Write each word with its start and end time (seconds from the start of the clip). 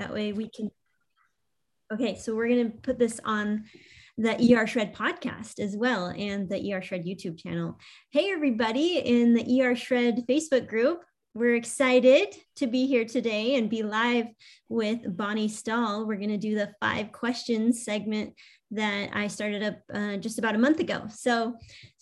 That 0.00 0.14
way 0.14 0.32
we 0.32 0.48
can. 0.48 0.70
Okay, 1.92 2.16
so 2.16 2.34
we're 2.34 2.48
going 2.48 2.72
to 2.72 2.78
put 2.78 2.98
this 2.98 3.20
on 3.22 3.64
the 4.16 4.32
ER 4.54 4.66
Shred 4.66 4.94
podcast 4.94 5.60
as 5.60 5.76
well 5.76 6.06
and 6.06 6.48
the 6.48 6.72
ER 6.72 6.80
Shred 6.80 7.04
YouTube 7.04 7.38
channel. 7.38 7.78
Hey, 8.10 8.32
everybody 8.32 8.96
in 9.00 9.34
the 9.34 9.62
ER 9.62 9.76
Shred 9.76 10.24
Facebook 10.26 10.68
group. 10.68 11.04
We're 11.34 11.54
excited 11.54 12.34
to 12.56 12.66
be 12.66 12.86
here 12.86 13.04
today 13.04 13.56
and 13.56 13.68
be 13.68 13.82
live 13.82 14.28
with 14.70 15.00
Bonnie 15.18 15.48
Stahl. 15.48 16.06
We're 16.06 16.16
going 16.16 16.30
to 16.30 16.38
do 16.38 16.54
the 16.54 16.72
five 16.80 17.12
questions 17.12 17.84
segment 17.84 18.32
that 18.70 19.10
I 19.12 19.26
started 19.26 19.62
up 19.62 19.80
uh, 19.92 20.16
just 20.16 20.38
about 20.38 20.54
a 20.54 20.58
month 20.58 20.80
ago. 20.80 21.08
So 21.10 21.56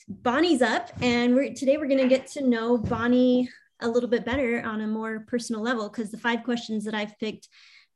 Bonnie's 0.08 0.62
up, 0.62 0.90
and 1.02 1.34
we're, 1.34 1.52
today 1.52 1.78
we're 1.78 1.88
going 1.88 1.98
to 1.98 2.06
get 2.06 2.28
to 2.28 2.46
know 2.46 2.78
Bonnie 2.78 3.50
a 3.80 3.88
little 3.88 4.08
bit 4.08 4.24
better 4.24 4.62
on 4.62 4.80
a 4.82 4.86
more 4.86 5.24
personal 5.28 5.62
level 5.62 5.88
because 5.88 6.10
the 6.10 6.18
five 6.18 6.42
questions 6.44 6.84
that 6.84 6.94
I've 6.94 7.18
picked 7.18 7.48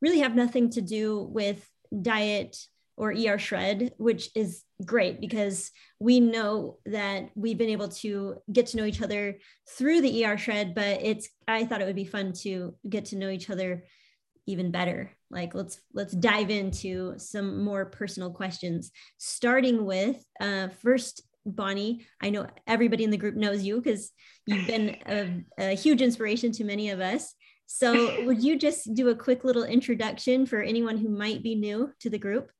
really 0.02 0.18
have 0.18 0.34
nothing 0.34 0.68
to 0.70 0.82
do 0.82 1.22
with 1.22 1.66
diet 2.02 2.56
or 2.96 3.12
ER 3.12 3.38
shred, 3.38 3.92
which 3.96 4.28
is 4.34 4.64
great 4.84 5.20
because 5.20 5.70
we 5.98 6.20
know 6.20 6.78
that 6.84 7.30
we've 7.34 7.56
been 7.56 7.70
able 7.70 7.88
to 7.88 8.36
get 8.52 8.66
to 8.66 8.76
know 8.76 8.84
each 8.84 9.00
other 9.00 9.38
through 9.70 10.00
the 10.02 10.24
ER 10.24 10.36
shred, 10.36 10.74
but 10.74 11.00
it's 11.02 11.28
I 11.48 11.64
thought 11.64 11.80
it 11.80 11.86
would 11.86 11.96
be 11.96 12.04
fun 12.04 12.32
to 12.42 12.74
get 12.88 13.06
to 13.06 13.16
know 13.16 13.30
each 13.30 13.48
other 13.48 13.84
even 14.46 14.70
better. 14.70 15.10
Like 15.30 15.54
let's 15.54 15.80
let's 15.94 16.12
dive 16.12 16.50
into 16.50 17.14
some 17.16 17.62
more 17.64 17.86
personal 17.86 18.30
questions, 18.30 18.90
starting 19.18 19.84
with 19.84 20.22
uh, 20.40 20.68
first 20.68 21.22
Bonnie. 21.46 22.06
I 22.20 22.30
know 22.30 22.46
everybody 22.66 23.04
in 23.04 23.10
the 23.10 23.16
group 23.16 23.34
knows 23.34 23.62
you 23.62 23.80
because 23.80 24.10
you've 24.46 24.66
been 24.66 24.96
a, 25.06 25.44
a 25.58 25.74
huge 25.74 26.02
inspiration 26.02 26.52
to 26.52 26.64
many 26.64 26.90
of 26.90 27.00
us. 27.00 27.34
So, 27.74 28.22
would 28.26 28.44
you 28.44 28.58
just 28.58 28.92
do 28.92 29.08
a 29.08 29.16
quick 29.16 29.44
little 29.44 29.64
introduction 29.64 30.44
for 30.44 30.60
anyone 30.60 30.98
who 30.98 31.08
might 31.08 31.42
be 31.42 31.54
new 31.54 31.90
to 32.00 32.10
the 32.10 32.18
group? 32.18 32.52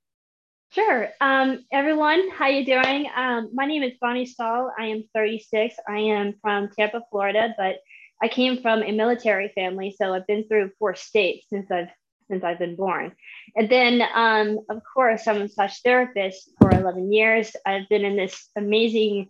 Sure. 0.70 1.11
Um, 1.20 1.67
everyone, 1.70 2.31
how 2.31 2.47
you 2.47 2.64
doing? 2.64 3.11
Um, 3.14 3.50
my 3.53 3.67
name 3.67 3.83
is 3.83 3.92
Bonnie 4.00 4.25
Stahl. 4.25 4.72
I 4.77 4.87
am 4.87 5.05
36. 5.14 5.75
I 5.87 5.98
am 5.98 6.33
from 6.41 6.70
Tampa, 6.70 7.03
Florida, 7.11 7.55
but 7.59 7.77
I 8.22 8.28
came 8.28 8.62
from 8.62 8.83
a 8.83 8.91
military 8.91 9.53
family, 9.55 9.95
so 9.97 10.14
I've 10.14 10.27
been 10.27 10.48
through 10.48 10.70
four 10.78 10.95
states 10.95 11.47
since 11.50 11.70
I've 11.70 11.91
since 12.31 12.42
I've 12.42 12.59
been 12.59 12.77
born. 12.77 13.12
And 13.55 13.69
then, 13.69 14.03
um, 14.15 14.61
of 14.70 14.81
course, 14.94 15.28
I'm 15.28 15.37
a 15.37 15.41
massage 15.41 15.77
therapist 15.84 16.48
for 16.59 16.70
11 16.70 17.12
years. 17.12 17.55
I've 17.67 17.87
been 17.91 18.06
in 18.06 18.17
this 18.17 18.48
amazing 18.56 19.28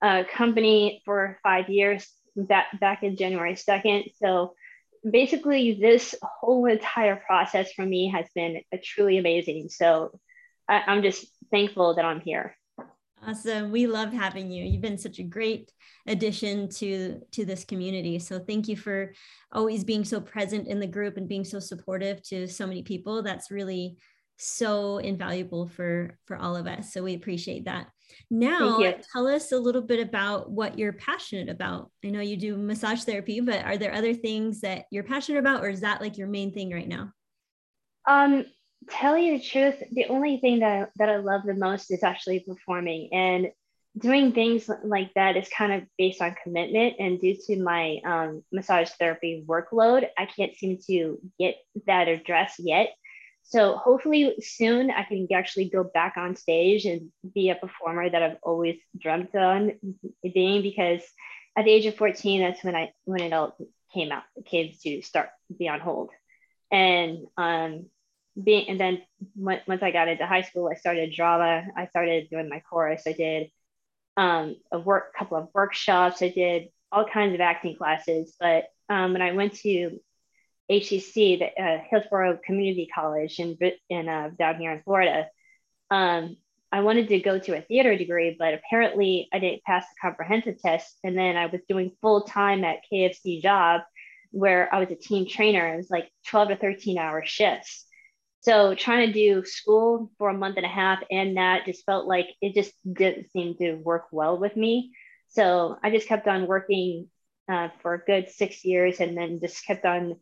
uh, 0.00 0.22
company 0.32 1.02
for 1.04 1.40
five 1.42 1.68
years, 1.68 2.08
back 2.36 2.78
back 2.78 3.02
in 3.02 3.16
January 3.16 3.54
2nd. 3.54 4.12
So 4.22 4.54
basically, 5.08 5.74
this 5.80 6.14
whole 6.22 6.66
entire 6.66 7.16
process 7.16 7.72
for 7.72 7.84
me 7.84 8.10
has 8.10 8.26
been 8.34 8.60
truly 8.82 9.18
amazing. 9.18 9.68
So 9.68 10.18
I, 10.68 10.82
I'm 10.86 11.02
just 11.02 11.26
thankful 11.50 11.94
that 11.94 12.04
I'm 12.04 12.20
here. 12.20 12.56
Awesome. 13.26 13.70
We 13.70 13.86
love 13.86 14.12
having 14.12 14.50
you. 14.50 14.64
You've 14.64 14.82
been 14.82 14.98
such 14.98 15.18
a 15.18 15.22
great 15.22 15.72
addition 16.06 16.68
to 16.68 17.20
to 17.32 17.44
this 17.46 17.64
community. 17.64 18.18
So 18.18 18.38
thank 18.38 18.68
you 18.68 18.76
for 18.76 19.14
always 19.50 19.82
being 19.82 20.04
so 20.04 20.20
present 20.20 20.68
in 20.68 20.78
the 20.78 20.86
group 20.86 21.16
and 21.16 21.28
being 21.28 21.44
so 21.44 21.58
supportive 21.58 22.22
to 22.24 22.46
so 22.46 22.66
many 22.66 22.82
people. 22.82 23.22
That's 23.22 23.50
really 23.50 23.96
so 24.36 24.98
invaluable 24.98 25.68
for 25.68 26.18
for 26.26 26.36
all 26.36 26.54
of 26.54 26.66
us. 26.66 26.92
So 26.92 27.02
we 27.02 27.14
appreciate 27.14 27.64
that. 27.64 27.86
Now, 28.30 28.78
tell 29.12 29.26
us 29.26 29.52
a 29.52 29.58
little 29.58 29.82
bit 29.82 30.00
about 30.00 30.50
what 30.50 30.78
you're 30.78 30.92
passionate 30.92 31.48
about. 31.48 31.90
I 32.04 32.08
know 32.08 32.20
you 32.20 32.36
do 32.36 32.56
massage 32.56 33.02
therapy, 33.02 33.40
but 33.40 33.64
are 33.64 33.76
there 33.76 33.94
other 33.94 34.14
things 34.14 34.60
that 34.60 34.86
you're 34.90 35.04
passionate 35.04 35.38
about 35.38 35.62
or 35.62 35.68
is 35.68 35.80
that 35.80 36.00
like 36.00 36.18
your 36.18 36.28
main 36.28 36.52
thing 36.52 36.72
right 36.72 36.88
now? 36.88 37.12
Um 38.06 38.44
tell 38.88 39.16
you 39.16 39.38
the 39.38 39.44
truth, 39.44 39.82
the 39.92 40.06
only 40.06 40.38
thing 40.38 40.60
that, 40.60 40.90
that 40.96 41.08
I 41.08 41.16
love 41.16 41.42
the 41.44 41.54
most 41.54 41.90
is 41.90 42.02
actually 42.02 42.40
performing. 42.40 43.08
And 43.12 43.50
doing 43.96 44.32
things 44.32 44.68
like 44.82 45.12
that 45.14 45.36
is 45.36 45.48
kind 45.48 45.72
of 45.72 45.88
based 45.96 46.20
on 46.20 46.34
commitment. 46.42 46.96
And 46.98 47.20
due 47.20 47.36
to 47.46 47.62
my 47.62 48.00
um, 48.04 48.42
massage 48.52 48.90
therapy 48.98 49.44
workload, 49.46 50.06
I 50.18 50.26
can't 50.26 50.54
seem 50.54 50.78
to 50.88 51.18
get 51.38 51.56
that 51.86 52.08
addressed 52.08 52.58
yet. 52.58 52.90
So 53.44 53.76
hopefully 53.76 54.34
soon 54.40 54.90
I 54.90 55.04
can 55.04 55.28
actually 55.32 55.68
go 55.68 55.84
back 55.84 56.14
on 56.16 56.34
stage 56.34 56.86
and 56.86 57.10
be 57.34 57.50
a 57.50 57.54
performer 57.54 58.08
that 58.08 58.22
I've 58.22 58.38
always 58.42 58.76
dreamt 58.98 59.34
on 59.34 59.72
being 60.22 60.62
because 60.62 61.02
at 61.56 61.66
the 61.66 61.70
age 61.70 61.86
of 61.86 61.94
14, 61.94 62.40
that's 62.40 62.64
when 62.64 62.74
I 62.74 62.92
when 63.04 63.20
it 63.20 63.32
all 63.32 63.56
came 63.92 64.10
out, 64.10 64.24
came 64.46 64.72
to 64.82 65.02
start 65.02 65.28
be 65.56 65.68
on 65.68 65.80
hold. 65.80 66.10
And 66.72 67.26
um, 67.36 67.86
being 68.42 68.68
and 68.68 68.80
then 68.80 69.02
once 69.36 69.82
I 69.82 69.90
got 69.90 70.08
into 70.08 70.26
high 70.26 70.42
school, 70.42 70.70
I 70.72 70.76
started 70.76 71.14
drama. 71.14 71.64
I 71.76 71.86
started 71.86 72.28
doing 72.30 72.48
my 72.48 72.60
chorus. 72.68 73.02
I 73.06 73.12
did 73.12 73.50
um, 74.16 74.56
a 74.72 74.78
work 74.78 75.14
couple 75.16 75.36
of 75.36 75.48
workshops. 75.54 76.22
I 76.22 76.28
did 76.28 76.68
all 76.90 77.04
kinds 77.04 77.34
of 77.34 77.40
acting 77.40 77.76
classes. 77.76 78.34
But 78.40 78.64
um, 78.88 79.12
when 79.12 79.22
I 79.22 79.32
went 79.32 79.54
to 79.60 79.98
HCC, 80.70 81.38
the 81.38 81.62
uh, 81.62 81.78
Hillsborough 81.90 82.38
Community 82.44 82.88
College 82.94 83.38
in, 83.38 83.58
in 83.90 84.08
uh, 84.08 84.30
down 84.38 84.56
here 84.56 84.72
in 84.72 84.82
Florida, 84.82 85.28
um, 85.90 86.36
I 86.72 86.80
wanted 86.80 87.08
to 87.08 87.20
go 87.20 87.38
to 87.38 87.56
a 87.56 87.60
theater 87.60 87.96
degree, 87.96 88.34
but 88.36 88.54
apparently 88.54 89.28
I 89.32 89.38
didn't 89.38 89.62
pass 89.62 89.84
the 89.84 89.94
comprehensive 90.00 90.60
test. 90.60 90.98
And 91.04 91.16
then 91.16 91.36
I 91.36 91.46
was 91.46 91.60
doing 91.68 91.92
full 92.00 92.22
time 92.22 92.64
at 92.64 92.80
KFC 92.92 93.40
job 93.40 93.82
where 94.32 94.74
I 94.74 94.80
was 94.80 94.90
a 94.90 94.96
team 94.96 95.28
trainer. 95.28 95.72
It 95.72 95.76
was 95.76 95.90
like 95.90 96.10
12 96.26 96.48
to 96.48 96.56
13 96.56 96.98
hour 96.98 97.24
shifts. 97.24 97.86
So 98.40 98.74
trying 98.74 99.06
to 99.06 99.12
do 99.12 99.44
school 99.44 100.10
for 100.18 100.30
a 100.30 100.36
month 100.36 100.56
and 100.56 100.66
a 100.66 100.68
half 100.68 100.98
and 101.10 101.36
that 101.36 101.64
just 101.64 101.86
felt 101.86 102.06
like 102.06 102.26
it 102.42 102.54
just 102.54 102.72
didn't 102.90 103.30
seem 103.30 103.56
to 103.58 103.76
work 103.76 104.06
well 104.10 104.36
with 104.36 104.56
me. 104.56 104.92
So 105.28 105.78
I 105.82 105.90
just 105.90 106.08
kept 106.08 106.26
on 106.26 106.48
working 106.48 107.08
uh, 107.48 107.68
for 107.82 107.94
a 107.94 108.04
good 108.04 108.30
six 108.30 108.64
years 108.64 108.98
and 108.98 109.16
then 109.16 109.38
just 109.40 109.64
kept 109.64 109.84
on 109.84 110.16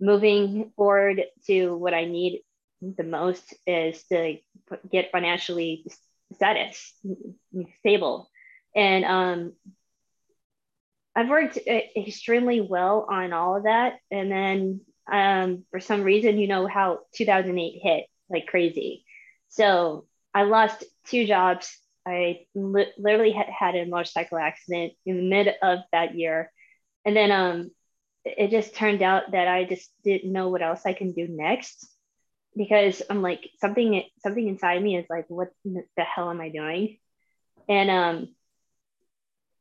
moving 0.00 0.72
forward 0.76 1.22
to 1.46 1.74
what 1.74 1.94
I 1.94 2.04
need 2.04 2.42
the 2.80 3.04
most 3.04 3.54
is 3.66 4.02
to 4.04 4.36
get 4.90 5.10
financially 5.10 5.84
status 6.34 6.92
stable. 7.80 8.28
And 8.74 9.04
um, 9.04 9.52
I've 11.14 11.28
worked 11.28 11.58
extremely 11.96 12.60
well 12.60 13.06
on 13.10 13.32
all 13.32 13.56
of 13.56 13.62
that. 13.64 13.94
And 14.10 14.30
then 14.30 14.80
um, 15.10 15.64
for 15.70 15.80
some 15.80 16.02
reason, 16.02 16.38
you 16.38 16.48
know 16.48 16.66
how 16.66 17.00
2008 17.14 17.80
hit 17.82 18.06
like 18.28 18.46
crazy. 18.46 19.04
So 19.48 20.06
I 20.34 20.42
lost 20.42 20.84
two 21.06 21.26
jobs. 21.26 21.74
I 22.06 22.46
li- 22.54 22.92
literally 22.98 23.32
had, 23.32 23.46
had 23.46 23.74
a 23.76 23.86
motorcycle 23.86 24.38
accident 24.38 24.92
in 25.06 25.16
the 25.16 25.22
mid 25.22 25.54
of 25.62 25.78
that 25.92 26.14
year. 26.14 26.52
And 27.04 27.16
then 27.16 27.32
um, 27.32 27.70
it 28.26 28.50
just 28.50 28.74
turned 28.74 29.02
out 29.02 29.30
that 29.32 29.46
I 29.46 29.64
just 29.64 29.90
didn't 30.04 30.32
know 30.32 30.48
what 30.48 30.62
else 30.62 30.82
I 30.84 30.92
can 30.92 31.12
do 31.12 31.28
next 31.28 31.86
because 32.56 33.02
I'm 33.08 33.22
like 33.22 33.48
something 33.60 34.02
something 34.18 34.48
inside 34.48 34.82
me 34.82 34.96
is 34.96 35.06
like 35.08 35.26
what 35.28 35.50
the 35.64 36.02
hell 36.02 36.30
am 36.30 36.40
I 36.40 36.48
doing? 36.48 36.98
And 37.68 37.90
um 37.90 38.34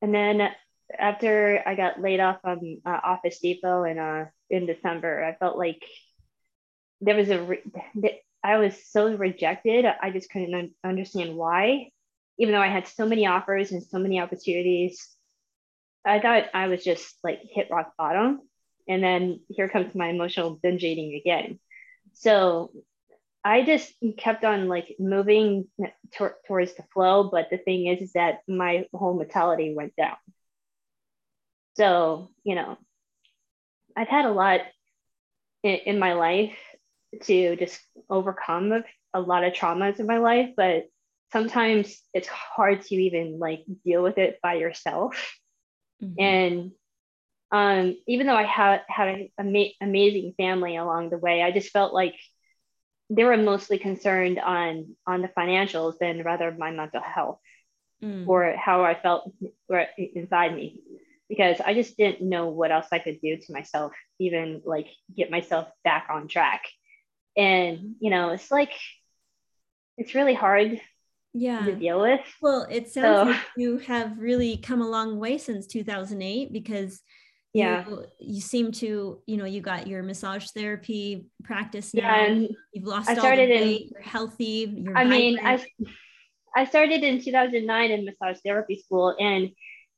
and 0.02 0.14
then 0.14 0.50
after 0.98 1.62
I 1.66 1.76
got 1.76 2.02
laid 2.02 2.20
off 2.20 2.42
from 2.42 2.81
uh, 2.86 3.00
Office 3.03 3.40
Depot 3.40 3.84
in 3.84 4.00
uh 4.00 4.26
in 4.50 4.66
December, 4.66 5.24
I 5.24 5.36
felt 5.36 5.58
like 5.58 5.84
there 7.02 7.16
was 7.16 7.30
a 7.30 7.42
re- 7.44 7.64
I 8.44 8.58
was 8.58 8.76
so 8.92 9.14
rejected. 9.16 9.86
I 9.86 10.12
just 10.12 10.30
couldn't 10.30 10.53
un- 10.53 10.76
understand 10.84 11.36
why, 11.36 11.90
even 12.40 12.53
though 12.53 12.62
I 12.62 12.68
had 12.68 12.88
so 12.88 13.06
many 13.06 13.28
offers 13.28 13.72
and 13.72 13.84
so 13.84 14.00
many 14.00 14.20
opportunities. 14.20 15.08
I 16.06 16.20
thought 16.20 16.46
I 16.53 16.68
was 16.68 16.84
just 16.84 17.16
like 17.24 17.42
hit 17.42 17.70
rock 17.72 17.94
bottom, 17.97 18.42
and 18.88 19.03
then 19.03 19.40
here 19.50 19.69
comes 19.69 19.96
my 19.96 20.09
emotional 20.09 20.59
binge 20.62 20.84
eating 20.84 21.16
again. 21.16 21.59
So 22.13 22.72
I 23.43 23.64
just 23.64 23.93
kept 24.17 24.43
on 24.43 24.67
like 24.67 24.96
moving 24.99 25.67
towards 26.47 26.73
the 26.73 26.84
flow, 26.93 27.29
but 27.32 27.49
the 27.52 27.58
thing 27.58 27.87
is, 27.87 28.02
is 28.02 28.14
that 28.14 28.40
my 28.47 28.85
whole 28.93 29.17
mentality 29.17 29.73
went 29.76 29.96
down. 29.96 30.17
So, 31.76 32.32
you 32.43 32.55
know, 32.55 32.78
I've 33.96 34.08
had 34.08 34.26
a 34.26 34.32
lot 34.32 34.61
in, 35.64 35.76
in 35.85 35.99
my 35.99 36.14
life 36.14 36.58
to 37.23 37.55
just 37.55 37.79
overcome 38.09 38.72
a, 38.72 38.84
a 39.14 39.20
lot 39.20 39.43
of 39.43 39.53
traumas 39.53 39.99
in 39.99 40.08
my 40.08 40.17
life, 40.17 40.52
but 40.58 40.85
sometimes 41.31 42.02
it's 42.14 42.28
hard 42.28 42.81
to 42.84 42.96
even 42.96 43.40
like 43.40 43.64
deal 43.84 44.02
with 44.02 44.17
it 44.17 44.40
by 44.41 44.55
yourself. 44.55 45.38
Mm-hmm. 46.03 46.20
And 46.20 46.72
um, 47.55 47.96
even 48.05 48.28
though 48.28 48.35
I 48.35 48.43
had 48.43 48.81
had 48.90 49.07
an 49.07 49.29
ama- 49.40 49.78
amazing 49.79 50.34
family 50.35 50.75
along 50.75 51.09
the 51.09 51.17
way, 51.17 51.41
I 51.41 51.52
just 51.52 51.72
felt 51.72 51.93
like 51.93 52.16
they 53.09 53.23
were 53.23 53.37
mostly 53.37 53.78
concerned 53.78 54.40
on 54.40 54.96
on 55.07 55.22
the 55.22 55.29
financials 55.29 55.97
than 55.97 56.23
rather 56.23 56.52
my 56.52 56.72
mental 56.72 56.99
health 56.99 57.40
mm. 58.03 58.28
or 58.28 58.55
how 58.57 58.84
I 58.84 58.93
felt 58.99 59.31
inside 59.97 60.53
me 60.53 60.81
because 61.29 61.61
I 61.66 61.73
just 61.73 61.96
didn't 61.96 62.28
know 62.28 62.49
what 62.49 62.73
else 62.73 62.87
I 62.91 62.99
could 62.99 63.22
do 63.22 63.37
to 63.37 63.53
myself, 63.53 63.93
even 64.19 64.61
like 64.66 64.87
get 65.16 65.31
myself 65.31 65.69
back 65.85 66.07
on 66.09 66.28
track. 66.28 66.63
and 67.37 67.96
you 68.02 68.09
know 68.09 68.31
it's 68.31 68.52
like 68.52 68.73
it's 69.97 70.13
really 70.13 70.34
hard 70.34 70.81
yeah 71.34 71.63
to 71.66 71.75
deal 71.75 71.99
with 72.02 72.22
well 72.41 72.66
it 72.69 72.90
sounds 72.90 73.17
so, 73.17 73.31
like 73.31 73.41
you 73.55 73.78
have 73.78 74.17
really 74.17 74.57
come 74.57 74.81
a 74.81 74.90
long 74.97 75.19
way 75.19 75.37
since 75.37 75.67
2008 75.67 76.52
because 76.52 77.02
yeah. 77.55 77.87
you, 77.87 78.05
you, 78.19 78.41
seem 78.41 78.72
to 78.73 79.19
you 79.25 79.37
know 79.37 79.46
you 79.46 79.61
got 79.61 79.87
your 79.87 80.03
massage 80.03 80.47
therapy 80.49 81.28
practice 81.43 81.93
now. 81.93 82.02
yeah, 82.03 82.25
and 82.25 82.49
you've 82.73 82.85
lost 82.85 83.09
I 83.09 83.13
started 83.16 83.49
all 83.52 83.57
the 83.57 83.63
weight, 83.63 83.81
in, 83.81 83.90
you're 83.91 84.02
healthy 84.02 84.73
you're 84.75 84.97
i 84.97 85.03
vibrant. 85.03 85.09
mean 85.09 85.40
i 85.41 85.66
i 86.55 86.66
started 86.66 87.03
in 87.03 87.23
2009 87.23 87.91
in 87.91 88.05
massage 88.05 88.37
therapy 88.43 88.81
school 88.84 89.16
and 89.19 89.52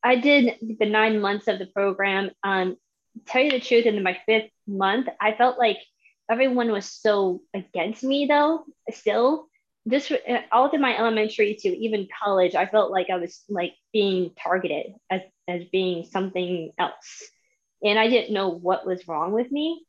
i 0.04 0.16
did 0.16 0.56
the 0.80 0.86
nine 0.86 1.20
months 1.20 1.48
of 1.48 1.60
the 1.60 1.66
program. 1.68 2.30
Um 2.44 2.78
tell 3.26 3.42
you 3.42 3.50
the 3.50 3.60
truth 3.60 3.88
in 3.88 4.02
my 4.04 4.18
fifth 4.28 4.52
month 4.68 5.08
i 5.20 5.34
felt 5.34 5.58
like 5.58 5.80
everyone 6.30 6.72
was 6.72 6.86
so 6.86 7.42
against 7.54 8.04
me 8.04 8.28
though 8.28 8.66
still. 8.92 9.48
Just 9.90 10.12
uh, 10.12 10.42
all 10.52 10.70
through 10.70 10.80
my 10.80 10.98
elementary 10.98 11.56
to 11.62 11.70
even 11.70 12.10
college 12.22 12.56
i 12.56 12.66
felt 12.66 12.92
like 12.92 13.10
i 13.10 13.16
was 13.16 13.46
like 13.48 13.74
being 13.94 14.32
targeted 14.38 14.88
as, 15.10 15.22
as 15.48 15.64
being 15.72 16.04
something 16.04 16.74
else 16.78 17.24
and 17.84 18.00
i 18.00 18.08
didn't 18.08 18.34
know 18.34 18.50
what 18.50 18.86
was 18.86 19.08
wrong 19.08 19.32
with 19.32 19.52
me 19.52 19.84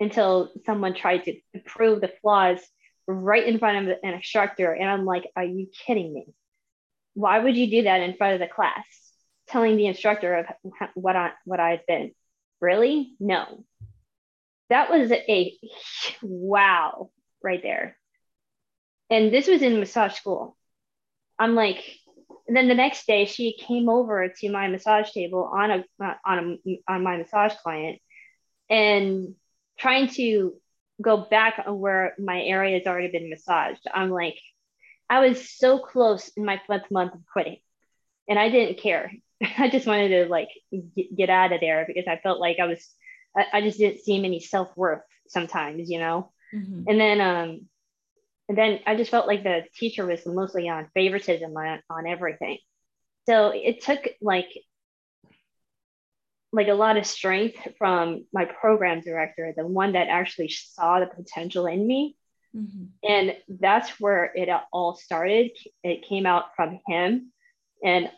until 0.00 0.50
someone 0.64 0.94
tried 0.94 1.24
to 1.24 1.40
prove 1.64 2.00
the 2.00 2.12
flaws 2.20 2.60
right 3.06 3.46
in 3.46 3.58
front 3.58 3.88
of 3.88 3.96
an 4.02 4.14
instructor. 4.14 4.72
And 4.72 4.88
i'm 4.88 5.04
like 5.04 5.30
are 5.36 5.44
you 5.44 5.68
kidding 5.86 6.12
me? 6.12 6.26
Why 7.14 7.38
would 7.38 7.56
you 7.56 7.70
do 7.70 7.82
that 7.82 8.00
in 8.00 8.16
front 8.16 8.34
of 8.34 8.40
the 8.40 8.54
class 8.54 8.84
telling 9.48 9.76
the 9.76 9.86
instructor 9.86 10.34
of 10.34 10.46
what 10.94 11.16
i 11.16 11.32
what 11.44 11.60
i've 11.60 11.86
been? 11.86 12.12
Really? 12.60 13.12
No. 13.20 13.64
That 14.70 14.90
was 14.90 15.12
a 15.12 15.56
wow 16.22 17.10
right 17.42 17.62
there. 17.62 17.96
And 19.08 19.32
this 19.32 19.46
was 19.46 19.62
in 19.62 19.78
massage 19.78 20.14
school. 20.14 20.56
I'm 21.38 21.54
like, 21.54 21.84
and 22.46 22.56
then 22.56 22.68
the 22.68 22.74
next 22.74 23.06
day 23.06 23.24
she 23.24 23.56
came 23.56 23.88
over 23.88 24.28
to 24.28 24.50
my 24.50 24.68
massage 24.68 25.10
table 25.10 25.44
on 25.52 25.70
a 25.70 25.84
on 26.24 26.58
a 26.66 26.80
on 26.88 27.02
my 27.02 27.16
massage 27.16 27.54
client 27.62 28.00
and 28.70 29.34
trying 29.78 30.08
to 30.08 30.54
go 31.00 31.16
back 31.16 31.64
where 31.68 32.14
my 32.18 32.40
area 32.42 32.78
has 32.78 32.86
already 32.86 33.10
been 33.10 33.30
massaged. 33.30 33.86
I'm 33.92 34.10
like, 34.10 34.38
I 35.10 35.26
was 35.26 35.50
so 35.50 35.78
close 35.78 36.28
in 36.36 36.44
my 36.44 36.60
fifth 36.66 36.90
month 36.90 37.14
of 37.14 37.20
quitting, 37.32 37.58
and 38.28 38.38
I 38.38 38.48
didn't 38.48 38.78
care. 38.78 39.12
I 39.58 39.68
just 39.68 39.86
wanted 39.86 40.08
to 40.08 40.30
like 40.30 40.48
get 41.14 41.30
out 41.30 41.52
of 41.52 41.60
there 41.60 41.84
because 41.86 42.06
I 42.08 42.18
felt 42.22 42.40
like 42.40 42.58
I 42.58 42.66
was 42.66 42.88
I, 43.36 43.44
I 43.54 43.60
just 43.60 43.78
didn't 43.78 44.00
see 44.00 44.16
any 44.16 44.40
self 44.40 44.76
worth 44.76 45.02
sometimes, 45.28 45.90
you 45.90 45.98
know. 45.98 46.32
Mm-hmm. 46.54 46.84
And 46.88 47.00
then 47.00 47.20
um, 47.20 47.68
and 48.48 48.56
then 48.56 48.80
I 48.86 48.96
just 48.96 49.10
felt 49.10 49.26
like 49.26 49.42
the 49.42 49.64
teacher 49.74 50.06
was 50.06 50.24
mostly 50.24 50.68
on 50.68 50.88
favoritism 50.94 51.56
on, 51.56 51.80
on 51.90 52.06
everything. 52.06 52.58
So 53.28 53.52
it 53.54 53.82
took 53.82 54.06
like 54.20 54.48
like 56.52 56.68
a 56.68 56.74
lot 56.74 56.96
of 56.96 57.06
strength 57.06 57.58
from 57.76 58.24
my 58.32 58.46
program 58.46 59.00
director, 59.00 59.52
the 59.54 59.66
one 59.66 59.92
that 59.92 60.08
actually 60.08 60.48
saw 60.48 61.00
the 61.00 61.06
potential 61.06 61.66
in 61.66 61.86
me. 61.86 62.16
Mm-hmm. 62.56 62.84
And 63.06 63.36
that's 63.48 64.00
where 64.00 64.32
it 64.34 64.48
all 64.72 64.94
started. 64.94 65.50
It 65.82 66.08
came 66.08 66.24
out 66.24 66.54
from 66.54 66.78
him. 66.86 67.32
And 67.84 68.10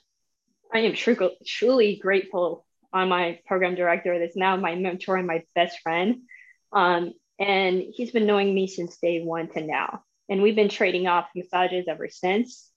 I 0.72 0.80
am 0.80 0.92
tr- 0.92 1.14
truly 1.44 1.96
grateful 1.96 2.64
on 2.92 3.08
my 3.08 3.40
program 3.46 3.74
director 3.74 4.18
that's 4.18 4.36
now 4.36 4.56
my 4.56 4.76
mentor 4.76 5.16
and 5.16 5.26
my 5.26 5.42
best 5.54 5.80
friend. 5.80 6.22
Um, 6.72 7.14
and 7.40 7.82
he's 7.92 8.12
been 8.12 8.26
knowing 8.26 8.54
me 8.54 8.66
since 8.68 8.98
day 8.98 9.22
one 9.24 9.48
to 9.48 9.62
now. 9.62 10.04
And 10.28 10.42
we've 10.42 10.56
been 10.56 10.68
trading 10.68 11.06
off 11.06 11.28
massages 11.34 11.86
ever 11.88 12.08
since. 12.08 12.70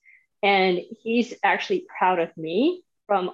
And 0.44 0.80
he's 1.02 1.34
actually 1.44 1.86
proud 1.98 2.20
of 2.20 2.36
me 2.38 2.84
from 3.08 3.32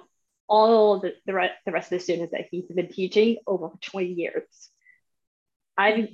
all 0.48 1.00
the, 1.00 1.14
the, 1.26 1.34
re- 1.34 1.50
the 1.64 1.72
rest 1.72 1.92
of 1.92 1.98
the 1.98 2.04
students 2.04 2.32
that 2.32 2.48
he's 2.50 2.66
been 2.66 2.88
teaching 2.88 3.36
over 3.46 3.70
20 3.80 4.08
years. 4.08 4.70
I, 5.76 6.08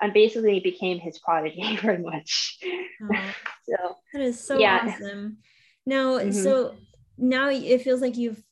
I 0.00 0.10
basically 0.10 0.60
became 0.60 0.98
his 0.98 1.18
prodigy 1.18 1.76
very 1.82 1.98
much. 1.98 2.58
Oh, 3.02 3.32
so 3.68 3.96
that 4.12 4.22
is 4.22 4.38
so 4.42 4.58
yeah. 4.58 4.94
awesome. 4.94 5.38
Now, 5.84 6.18
mm-hmm. 6.18 6.30
so 6.30 6.76
now 7.18 7.50
it 7.50 7.82
feels 7.82 8.00
like 8.00 8.16
you've 8.16 8.42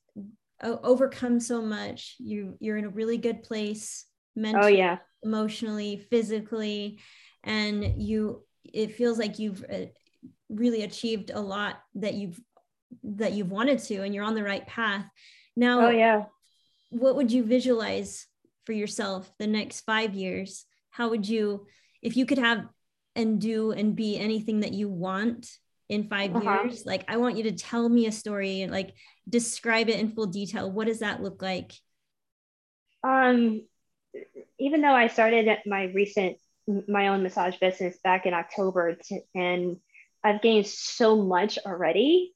overcome 0.63 1.39
so 1.39 1.63
much 1.63 2.17
you 2.19 2.57
you're 2.59 2.77
in 2.77 2.85
a 2.85 2.91
really 2.91 3.17
good 3.17 3.43
place 3.45 4.07
mentally 4.35 4.75
oh, 4.75 4.77
yeah. 4.77 4.99
emotionally 5.23 6.05
physically 6.11 6.99
and 7.45 8.03
you 8.03 8.43
it 8.73 8.95
feels 8.95 9.19
like 9.19 9.39
you've 9.39 9.65
uh, 9.71 9.87
really 10.49 10.83
achieved 10.83 11.31
a 11.33 11.41
lot 11.41 11.77
that 11.97 12.15
you've 12.15 12.41
that 13.03 13.33
you've 13.33 13.51
wanted 13.51 13.79
to 13.79 14.03
and 14.03 14.15
you're 14.15 14.25
on 14.25 14.35
the 14.35 14.43
right 14.43 14.67
path. 14.67 15.05
Now 15.57 15.89
oh 15.89 15.91
yeah. 15.91 16.25
what 16.91 17.17
would 17.17 17.31
you 17.31 17.45
visualize 17.45 18.27
for 18.65 18.73
yourself 18.73 19.31
the 19.39 19.47
next 19.47 19.81
5 19.83 20.15
years? 20.15 20.67
How 20.91 21.09
would 21.11 21.29
you 21.29 21.67
if 22.03 22.17
you 22.17 22.27
could 22.27 22.39
have 22.39 22.67
and 23.15 23.41
do 23.41 23.73
and 23.73 23.97
be 23.97 24.19
anything 24.19 24.61
that 24.61 24.73
you 24.73 24.89
want 24.89 25.51
in 25.89 26.09
5 26.09 26.37
uh-huh. 26.37 26.63
years 26.65 26.85
like 26.85 27.03
i 27.09 27.17
want 27.17 27.39
you 27.39 27.45
to 27.45 27.53
tell 27.53 27.89
me 27.89 28.07
a 28.07 28.13
story 28.13 28.61
and 28.61 28.71
like 28.71 28.93
describe 29.29 29.89
it 29.89 29.99
in 29.99 30.11
full 30.11 30.27
detail. 30.27 30.71
What 30.71 30.87
does 30.87 31.01
that 31.01 31.23
look 31.23 31.43
like? 31.43 31.73
Um 33.03 33.63
even 34.59 34.81
though 34.81 34.95
i 34.95 35.07
started 35.07 35.49
my 35.67 35.85
recent 35.95 36.39
my 36.87 37.09
own 37.09 37.23
massage 37.23 37.57
business 37.57 37.97
back 38.05 38.27
in 38.27 38.35
october 38.35 38.95
to, 38.95 39.21
and 39.35 39.77
i've 40.25 40.43
gained 40.43 40.67
so 40.67 41.17
much 41.17 41.59
already 41.65 42.35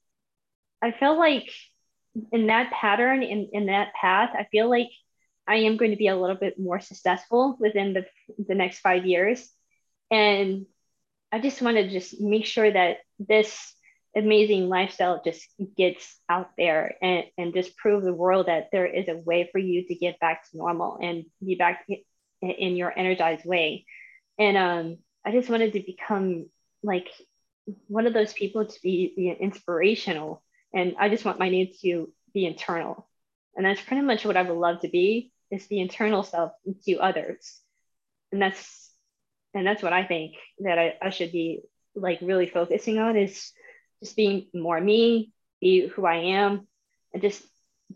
i 0.81 0.91
feel 0.91 1.17
like 1.17 1.49
in 2.31 2.47
that 2.47 2.71
pattern 2.71 3.23
in, 3.23 3.49
in 3.53 3.65
that 3.67 3.93
path 3.99 4.31
i 4.33 4.45
feel 4.51 4.69
like 4.69 4.89
i 5.47 5.55
am 5.55 5.77
going 5.77 5.91
to 5.91 5.97
be 5.97 6.07
a 6.07 6.15
little 6.15 6.35
bit 6.35 6.59
more 6.59 6.79
successful 6.79 7.57
within 7.59 7.93
the, 7.93 8.05
the 8.47 8.55
next 8.55 8.79
five 8.79 9.05
years 9.05 9.49
and 10.11 10.65
i 11.31 11.39
just 11.39 11.61
want 11.61 11.77
to 11.77 11.89
just 11.89 12.19
make 12.19 12.45
sure 12.45 12.71
that 12.71 12.97
this 13.19 13.73
amazing 14.15 14.69
lifestyle 14.69 15.21
just 15.23 15.47
gets 15.75 16.19
out 16.29 16.51
there 16.57 16.95
and, 17.01 17.23
and 17.37 17.53
just 17.53 17.75
prove 17.77 18.03
the 18.03 18.13
world 18.13 18.47
that 18.47 18.69
there 18.71 18.85
is 18.85 19.07
a 19.07 19.17
way 19.17 19.49
for 19.51 19.57
you 19.57 19.87
to 19.87 19.95
get 19.95 20.19
back 20.19 20.43
to 20.49 20.57
normal 20.57 20.99
and 21.01 21.25
be 21.43 21.55
back 21.55 21.87
in 22.41 22.75
your 22.75 22.97
energized 22.97 23.45
way. 23.45 23.85
And 24.39 24.57
um, 24.57 24.97
I 25.25 25.31
just 25.31 25.49
wanted 25.49 25.73
to 25.73 25.79
become 25.79 26.47
like 26.81 27.09
one 27.87 28.07
of 28.07 28.13
those 28.13 28.33
people 28.33 28.65
to 28.65 28.81
be, 28.81 29.13
be 29.15 29.29
inspirational. 29.29 30.43
And 30.73 30.95
I 30.99 31.09
just 31.09 31.25
want 31.25 31.39
my 31.39 31.49
name 31.49 31.69
to 31.81 32.11
be 32.33 32.45
internal. 32.45 33.07
And 33.55 33.65
that's 33.65 33.81
pretty 33.81 34.01
much 34.01 34.25
what 34.25 34.37
I 34.37 34.41
would 34.41 34.57
love 34.57 34.81
to 34.81 34.89
be 34.89 35.31
is 35.51 35.67
the 35.67 35.79
internal 35.79 36.23
self 36.23 36.51
to 36.85 36.97
others. 36.97 37.59
And 38.31 38.41
that's 38.41 38.91
and 39.53 39.67
that's 39.67 39.83
what 39.83 39.93
I 39.93 40.03
think 40.03 40.33
that 40.59 40.79
I, 40.79 40.95
I 40.99 41.09
should 41.11 41.31
be 41.31 41.61
like 41.95 42.19
really 42.21 42.47
focusing 42.47 42.97
on 42.97 43.15
is 43.15 43.51
just 44.01 44.15
being 44.15 44.47
more 44.53 44.81
me, 44.81 45.31
be 45.61 45.87
who 45.87 46.05
I 46.05 46.15
am, 46.15 46.67
and 47.13 47.21
just 47.21 47.43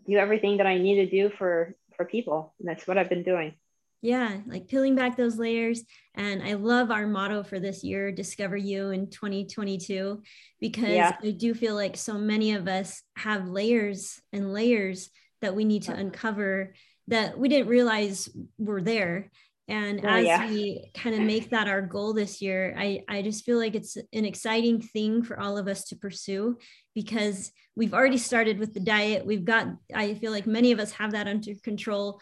do 0.06 0.16
everything 0.16 0.58
that 0.58 0.66
I 0.66 0.78
need 0.78 0.96
to 0.96 1.10
do 1.10 1.30
for 1.30 1.74
for 1.96 2.04
people. 2.04 2.54
And 2.60 2.68
that's 2.68 2.86
what 2.86 2.96
I've 2.96 3.08
been 3.08 3.24
doing. 3.24 3.54
Yeah, 4.00 4.38
like 4.46 4.68
peeling 4.68 4.94
back 4.94 5.16
those 5.16 5.38
layers. 5.38 5.82
And 6.14 6.42
I 6.42 6.54
love 6.54 6.90
our 6.90 7.06
motto 7.06 7.42
for 7.42 7.58
this 7.58 7.82
year, 7.82 8.12
Discover 8.12 8.56
You 8.56 8.90
in 8.90 9.10
2022, 9.10 10.22
because 10.60 10.88
yeah. 10.88 11.16
I 11.22 11.30
do 11.32 11.52
feel 11.54 11.74
like 11.74 11.96
so 11.96 12.14
many 12.14 12.52
of 12.52 12.68
us 12.68 13.02
have 13.16 13.48
layers 13.48 14.20
and 14.32 14.52
layers 14.52 15.10
that 15.40 15.56
we 15.56 15.64
need 15.64 15.84
to 15.84 15.92
uh-huh. 15.92 16.02
uncover 16.02 16.74
that 17.08 17.38
we 17.38 17.48
didn't 17.48 17.68
realize 17.68 18.28
were 18.58 18.82
there 18.82 19.30
and 19.68 20.00
oh, 20.02 20.08
as 20.08 20.24
yeah. 20.24 20.48
we 20.48 20.90
kind 20.94 21.14
of 21.14 21.20
make 21.20 21.50
that 21.50 21.68
our 21.68 21.82
goal 21.82 22.14
this 22.14 22.40
year, 22.40 22.74
I, 22.76 23.04
I 23.06 23.20
just 23.20 23.44
feel 23.44 23.58
like 23.58 23.74
it's 23.74 23.96
an 23.96 24.24
exciting 24.24 24.80
thing 24.80 25.22
for 25.22 25.38
all 25.38 25.58
of 25.58 25.68
us 25.68 25.84
to 25.88 25.96
pursue 25.96 26.56
because 26.94 27.52
we've 27.76 27.92
already 27.92 28.16
started 28.16 28.58
with 28.58 28.72
the 28.72 28.80
diet. 28.80 29.26
We've 29.26 29.44
got, 29.44 29.68
I 29.94 30.14
feel 30.14 30.32
like 30.32 30.46
many 30.46 30.72
of 30.72 30.80
us 30.80 30.92
have 30.92 31.12
that 31.12 31.28
under 31.28 31.52
control. 31.62 32.18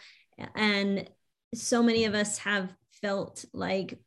And 0.55 1.09
so 1.53 1.81
many 1.81 2.05
of 2.05 2.13
us 2.13 2.37
have 2.39 2.73
felt 3.01 3.45
like 3.53 3.99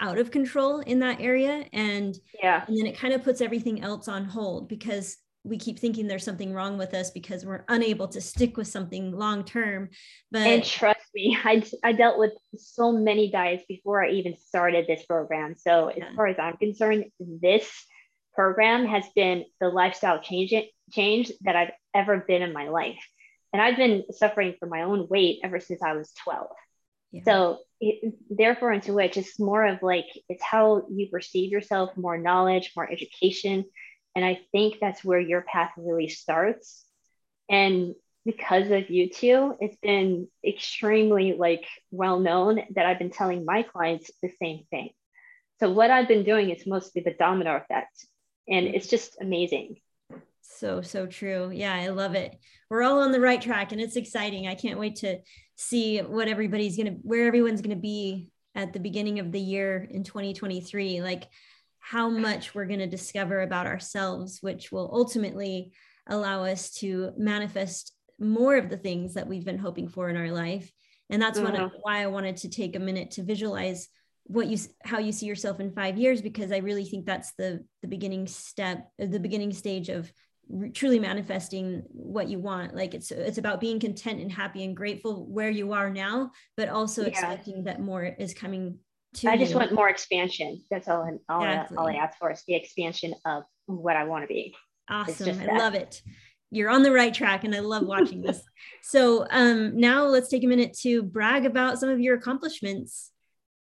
out 0.00 0.18
of 0.18 0.30
control 0.30 0.80
in 0.80 1.00
that 1.00 1.20
area. 1.20 1.66
And 1.72 2.16
yeah, 2.42 2.64
and 2.66 2.76
then 2.76 2.86
it 2.86 2.98
kind 2.98 3.14
of 3.14 3.22
puts 3.22 3.40
everything 3.40 3.82
else 3.82 4.08
on 4.08 4.24
hold 4.24 4.68
because 4.68 5.18
we 5.42 5.56
keep 5.56 5.78
thinking 5.78 6.06
there's 6.06 6.24
something 6.24 6.52
wrong 6.52 6.76
with 6.76 6.92
us 6.92 7.10
because 7.10 7.46
we're 7.46 7.64
unable 7.68 8.08
to 8.08 8.20
stick 8.20 8.56
with 8.56 8.66
something 8.66 9.12
long 9.12 9.44
term 9.44 9.88
but 10.30 10.46
and 10.46 10.64
trust 10.64 11.00
me 11.14 11.36
I, 11.44 11.62
I 11.82 11.92
dealt 11.92 12.18
with 12.18 12.32
so 12.56 12.92
many 12.92 13.30
diets 13.30 13.64
before 13.66 14.04
i 14.04 14.10
even 14.10 14.36
started 14.36 14.86
this 14.86 15.04
program 15.06 15.54
so 15.56 15.90
yeah. 15.96 16.08
as 16.08 16.14
far 16.14 16.26
as 16.26 16.38
i'm 16.38 16.56
concerned 16.56 17.06
this 17.18 17.70
program 18.34 18.86
has 18.86 19.04
been 19.14 19.44
the 19.60 19.68
lifestyle 19.68 20.20
change 20.20 20.52
change 20.92 21.32
that 21.42 21.56
i've 21.56 21.72
ever 21.94 22.18
been 22.18 22.42
in 22.42 22.52
my 22.52 22.68
life 22.68 23.02
and 23.52 23.62
i've 23.62 23.76
been 23.76 24.04
suffering 24.12 24.54
from 24.60 24.68
my 24.68 24.82
own 24.82 25.08
weight 25.08 25.40
ever 25.42 25.58
since 25.58 25.82
i 25.82 25.94
was 25.94 26.12
12 26.24 26.48
Yeah. 27.12 27.22
So 27.24 27.58
it, 27.80 28.14
therefore, 28.28 28.72
into 28.72 28.92
which 28.92 29.16
it's 29.16 29.38
more 29.38 29.66
of 29.66 29.82
like 29.82 30.06
it's 30.28 30.42
how 30.42 30.86
you 30.90 31.08
perceive 31.08 31.50
yourself, 31.50 31.96
more 31.96 32.18
knowledge, 32.18 32.72
more 32.76 32.90
education, 32.90 33.64
and 34.14 34.24
I 34.24 34.40
think 34.52 34.76
that's 34.80 35.04
where 35.04 35.20
your 35.20 35.42
path 35.42 35.72
really 35.76 36.08
starts. 36.08 36.84
And 37.48 37.94
because 38.24 38.70
of 38.70 38.90
you 38.90 39.08
two, 39.08 39.54
it's 39.60 39.76
been 39.82 40.28
extremely 40.46 41.32
like 41.32 41.66
well 41.90 42.20
known 42.20 42.60
that 42.74 42.86
I've 42.86 42.98
been 42.98 43.10
telling 43.10 43.44
my 43.44 43.62
clients 43.62 44.10
the 44.22 44.30
same 44.40 44.64
thing. 44.70 44.90
So 45.58 45.70
what 45.70 45.90
I've 45.90 46.08
been 46.08 46.24
doing 46.24 46.50
is 46.50 46.66
mostly 46.66 47.02
the 47.02 47.14
domino 47.18 47.56
effect, 47.56 48.06
and 48.48 48.66
it's 48.66 48.88
just 48.88 49.16
amazing. 49.20 49.76
So 50.42 50.82
so 50.82 51.06
true. 51.06 51.50
Yeah, 51.52 51.74
I 51.74 51.88
love 51.88 52.14
it. 52.14 52.36
We're 52.68 52.82
all 52.82 53.00
on 53.00 53.12
the 53.12 53.20
right 53.20 53.40
track, 53.40 53.72
and 53.72 53.80
it's 53.80 53.96
exciting. 53.96 54.46
I 54.46 54.54
can't 54.54 54.78
wait 54.78 54.96
to 54.96 55.18
see 55.60 55.98
what 55.98 56.28
everybody's 56.28 56.76
gonna, 56.76 56.96
where 57.02 57.26
everyone's 57.26 57.60
gonna 57.60 57.76
be 57.76 58.30
at 58.54 58.72
the 58.72 58.80
beginning 58.80 59.18
of 59.20 59.32
the 59.32 59.40
year 59.40 59.86
in 59.90 60.02
2023. 60.02 61.02
Like 61.02 61.28
how 61.78 62.08
much 62.08 62.54
we're 62.54 62.66
going 62.66 62.80
to 62.80 62.86
discover 62.86 63.40
about 63.40 63.66
ourselves, 63.66 64.38
which 64.42 64.70
will 64.70 64.90
ultimately 64.92 65.72
allow 66.06 66.44
us 66.44 66.70
to 66.70 67.12
manifest 67.16 67.94
more 68.18 68.56
of 68.56 68.68
the 68.68 68.76
things 68.76 69.14
that 69.14 69.26
we've 69.26 69.46
been 69.46 69.58
hoping 69.58 69.88
for 69.88 70.10
in 70.10 70.16
our 70.16 70.30
life 70.30 70.70
and 71.10 71.20
that's 71.20 71.38
mm-hmm. 71.38 71.66
why 71.82 72.02
i 72.02 72.06
wanted 72.06 72.36
to 72.36 72.48
take 72.48 72.76
a 72.76 72.80
minute 72.80 73.10
to 73.12 73.22
visualize 73.22 73.88
what 74.24 74.46
you 74.46 74.58
how 74.84 74.98
you 74.98 75.12
see 75.12 75.26
yourself 75.26 75.58
in 75.58 75.72
five 75.72 75.98
years 75.98 76.20
because 76.20 76.52
i 76.52 76.58
really 76.58 76.84
think 76.84 77.04
that's 77.04 77.32
the 77.32 77.64
the 77.82 77.88
beginning 77.88 78.26
step 78.26 78.88
the 78.98 79.18
beginning 79.18 79.52
stage 79.52 79.88
of 79.88 80.12
truly 80.74 80.98
manifesting 80.98 81.82
what 81.90 82.28
you 82.28 82.38
want 82.38 82.74
like 82.74 82.94
it's 82.94 83.10
it's 83.10 83.38
about 83.38 83.60
being 83.60 83.78
content 83.78 84.20
and 84.20 84.32
happy 84.32 84.64
and 84.64 84.76
grateful 84.76 85.26
where 85.26 85.50
you 85.50 85.72
are 85.72 85.90
now 85.90 86.30
but 86.56 86.68
also 86.68 87.02
yeah. 87.02 87.08
expecting 87.08 87.64
that 87.64 87.80
more 87.80 88.04
is 88.04 88.34
coming 88.34 88.78
to 89.14 89.28
i 89.28 89.36
just 89.36 89.52
you. 89.52 89.58
want 89.58 89.72
more 89.72 89.88
expansion 89.88 90.60
that's 90.70 90.88
all, 90.88 91.08
all, 91.28 91.44
exactly. 91.44 91.76
I, 91.76 91.80
all 91.80 91.88
i 91.88 91.94
ask 91.94 92.18
for 92.18 92.30
is 92.30 92.42
the 92.46 92.54
expansion 92.54 93.14
of 93.24 93.44
what 93.66 93.96
i 93.96 94.04
want 94.04 94.24
to 94.24 94.28
be 94.28 94.54
awesome 94.88 95.40
i 95.40 95.56
love 95.56 95.74
it 95.74 96.02
you're 96.50 96.70
on 96.70 96.82
the 96.82 96.92
right 96.92 97.14
track 97.14 97.44
and 97.44 97.54
I 97.54 97.60
love 97.60 97.86
watching 97.86 98.22
this. 98.22 98.42
So 98.82 99.26
um, 99.30 99.78
now 99.78 100.04
let's 100.04 100.28
take 100.28 100.42
a 100.42 100.46
minute 100.48 100.76
to 100.80 101.02
brag 101.02 101.46
about 101.46 101.78
some 101.78 101.88
of 101.88 102.00
your 102.00 102.16
accomplishments 102.16 103.10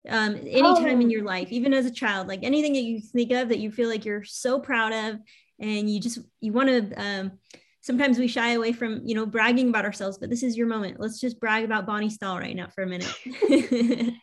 um, 0.09 0.37
anytime 0.37 0.99
oh. 0.99 1.01
in 1.01 1.11
your 1.11 1.25
life, 1.25 1.49
even 1.51 1.75
as 1.75 1.87
a 1.87 1.91
child, 1.91 2.29
like 2.29 2.45
anything 2.45 2.75
that 2.75 2.83
you 2.83 3.01
think 3.01 3.33
of 3.33 3.49
that 3.49 3.59
you 3.59 3.71
feel 3.71 3.89
like 3.89 4.05
you're 4.05 4.25
so 4.25 4.61
proud 4.61 4.93
of 4.93 5.19
and 5.59 5.91
you 5.91 6.01
just, 6.01 6.19
you 6.41 6.53
want 6.53 6.69
to, 6.69 6.95
um, 7.01 7.33
sometimes 7.81 8.19
we 8.19 8.29
shy 8.29 8.53
away 8.53 8.73
from, 8.73 9.03
you 9.05 9.15
know, 9.15 9.27
bragging 9.27 9.69
about 9.69 9.85
ourselves, 9.85 10.19
but 10.19 10.29
this 10.29 10.43
is 10.43 10.57
your 10.57 10.67
moment. 10.67 10.99
Let's 10.99 11.21
just 11.21 11.41
brag 11.41 11.65
about 11.65 11.87
Bonnie 11.87 12.11
Stahl 12.11 12.39
right 12.39 12.57
now 12.57 12.69
for 12.69 12.83
a 12.83 12.87
minute. 12.87 13.13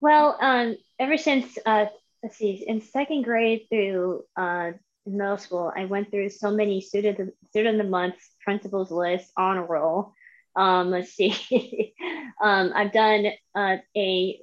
well, 0.00 0.36
um, 0.40 0.76
ever 0.98 1.16
since, 1.16 1.58
uh, 1.66 1.86
let's 2.22 2.36
see, 2.36 2.64
in 2.66 2.80
second 2.80 3.22
grade 3.22 3.66
through 3.68 4.22
uh, 4.36 4.72
middle 5.06 5.38
school, 5.38 5.72
I 5.76 5.84
went 5.86 6.10
through 6.10 6.30
so 6.30 6.50
many 6.50 6.80
student 6.80 7.32
student 7.48 7.80
of 7.80 7.84
the 7.84 7.90
month, 7.90 8.14
principals 8.42 8.90
list, 8.90 9.30
honor 9.36 9.66
roll. 9.66 10.12
Um, 10.56 10.90
let's 10.90 11.12
see, 11.12 11.34
um, 12.42 12.72
I've 12.74 12.92
done 12.92 13.26
uh, 13.54 13.76
a 13.96 14.40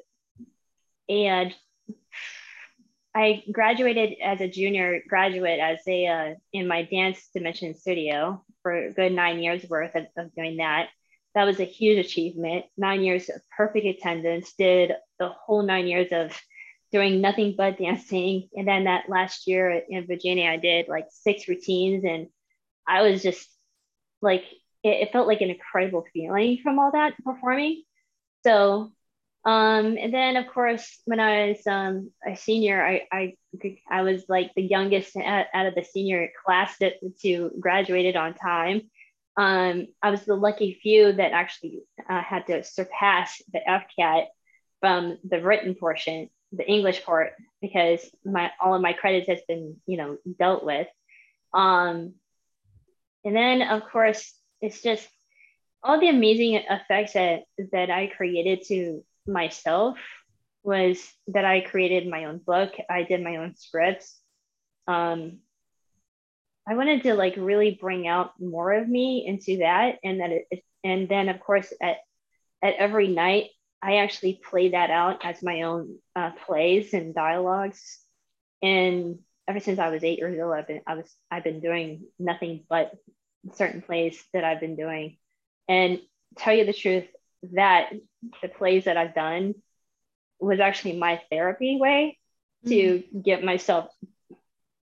a 1.10 1.54
I 3.14 3.44
graduated 3.52 4.18
as 4.24 4.40
a 4.40 4.48
junior 4.48 5.02
graduate 5.08 5.60
as 5.60 5.80
a 5.88 6.08
uh, 6.08 6.34
in 6.54 6.68
my 6.68 6.84
dance 6.84 7.30
dimension 7.34 7.76
studio 7.76 8.44
for 8.62 8.72
a 8.72 8.94
good 8.94 9.12
nine 9.12 9.40
years 9.40 9.66
worth 9.70 9.96
of, 9.96 10.08
of 10.18 10.34
doing 10.34 10.58
that. 10.58 10.90
That 11.36 11.46
was 11.46 11.60
a 11.60 11.66
huge 11.66 12.06
achievement. 12.06 12.66
Nine 12.78 13.02
years 13.04 13.30
of 13.30 13.42
perfect 13.56 13.86
attendance. 13.86 14.54
Did 14.54 14.94
the 15.20 15.30
whole 15.30 15.64
nine 15.64 15.88
years 15.88 16.10
of 16.12 16.40
doing 16.92 17.22
nothing 17.22 17.56
but 17.58 17.78
dancing. 17.78 18.50
And 18.56 18.68
then 18.68 18.84
that 18.84 19.10
last 19.10 19.48
year 19.48 19.82
in 19.90 20.08
Virginia, 20.08 20.50
I 20.50 20.58
did 20.58 20.88
like 20.88 21.08
six 21.10 21.48
routines 21.48 22.04
and 22.04 22.28
I 22.88 23.02
was 23.02 23.24
just 23.24 23.48
like, 24.22 24.44
it, 24.84 24.90
it 24.90 25.12
felt 25.12 25.28
like 25.28 25.42
an 25.42 25.50
incredible 25.50 26.06
feeling 26.14 26.60
from 26.62 26.80
all 26.80 26.92
that 26.92 27.14
performing. 27.24 27.84
So, 28.44 28.92
um, 29.44 29.98
and 30.00 30.14
then 30.14 30.38
of 30.38 30.48
course, 30.48 31.00
when 31.06 31.20
I 31.20 31.50
was 31.50 31.66
um, 31.66 32.12
a 32.28 32.36
senior, 32.36 32.86
I, 32.86 33.08
I, 33.12 33.36
I 33.90 34.04
was 34.04 34.24
like 34.30 34.52
the 34.56 34.62
youngest 34.62 35.16
out, 35.18 35.48
of 35.54 35.76
the 35.76 35.84
senior 35.84 36.30
class 36.46 36.78
that, 36.80 36.94
to 37.22 37.52
graduated 37.60 38.16
on 38.16 38.36
time. 38.36 38.90
Um, 39.38 39.88
I 40.04 40.12
was 40.12 40.26
the 40.26 40.36
lucky 40.36 40.80
few 40.84 41.14
that 41.14 41.32
actually 41.32 41.82
uh, 42.08 42.22
had 42.22 42.48
to 42.48 42.64
surpass 42.64 43.42
the 43.52 43.62
FCAT 43.68 44.26
from 44.80 45.18
the 45.24 45.42
written 45.42 45.76
portion 45.76 46.30
the 46.52 46.68
English 46.68 47.04
part 47.06 47.34
because 47.62 48.02
my 48.26 48.52
all 48.60 48.76
of 48.76 48.82
my 48.82 48.94
credits 48.94 49.28
has 49.28 49.40
been 49.48 49.78
you 49.86 49.98
know 49.98 50.18
dealt 50.38 50.64
with. 50.64 50.88
Um, 51.54 52.16
and 53.24 53.36
then 53.36 53.62
of 53.62 53.84
course 53.90 54.34
it's 54.62 54.82
just 54.82 55.08
all 55.84 56.00
the 56.00 56.10
amazing 56.10 56.56
effects 56.70 57.14
that 57.14 57.44
that 57.72 57.90
I 57.90 58.08
created 58.08 58.64
to 58.68 59.04
myself 59.28 59.98
was 60.64 61.12
that 61.28 61.46
I 61.46 61.62
created 61.62 62.08
my 62.08 62.26
own 62.26 62.38
book. 62.38 62.74
I 62.90 63.04
did 63.04 63.24
my 63.24 63.38
own 63.38 63.56
scripts. 63.56 64.20
Um, 64.88 65.40
I 66.68 66.76
wanted 66.76 67.04
to 67.04 67.16
like 67.16 67.36
really 67.38 67.78
bring 67.80 68.08
out 68.08 68.34
more 68.40 68.72
of 68.72 68.88
me 68.88 69.26
into 69.26 69.60
that, 69.60 69.98
and 70.04 70.20
that 70.20 70.32
it, 70.32 70.64
and 70.84 71.10
then 71.10 71.30
of 71.30 71.40
course 71.40 71.74
at 71.82 71.98
at 72.62 72.76
every 72.76 73.08
night 73.08 73.50
I 73.82 73.98
actually 73.98 74.40
play 74.48 74.70
that 74.70 74.92
out 74.92 75.26
as 75.26 75.42
my 75.42 75.64
own 75.64 75.98
uh, 76.16 76.32
plays 76.46 76.94
and 76.94 77.16
dialogues. 77.16 78.00
And 78.62 79.20
ever 79.48 79.60
since 79.60 79.80
I 79.80 79.90
was 79.90 80.04
eight 80.04 80.20
years 80.20 80.40
old, 80.40 80.54
I've 80.54 80.68
been 80.68 80.82
I 80.86 80.96
was 80.96 81.16
I've 81.32 81.44
been 81.44 81.62
doing 81.62 82.06
nothing 82.20 82.64
but 82.70 82.92
certain 83.54 83.82
plays 83.82 84.24
that 84.34 84.44
I've 84.44 84.60
been 84.60 84.76
doing. 84.76 85.18
And 85.68 86.00
tell 86.38 86.54
you 86.54 86.66
the 86.66 86.74
truth, 86.74 87.06
that 87.54 87.92
the 88.42 88.48
plays 88.48 88.86
that 88.86 88.98
I've 88.98 89.16
done 89.16 89.56
was 90.40 90.60
actually 90.60 90.98
my 90.98 91.22
therapy 91.30 91.78
way 91.80 92.18
to 92.66 92.74
mm-hmm. 92.74 93.22
get 93.22 93.44
myself 93.44 93.90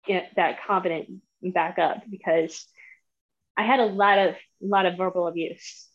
get 0.05 0.31
that 0.35 0.59
confident 0.65 1.21
back 1.41 1.79
up 1.79 2.03
because 2.09 2.65
I 3.57 3.63
had 3.63 3.79
a 3.79 3.85
lot 3.85 4.17
of 4.19 4.35
a 4.35 4.65
lot 4.65 4.85
of 4.85 4.97
verbal 4.97 5.27
abuse, 5.27 5.88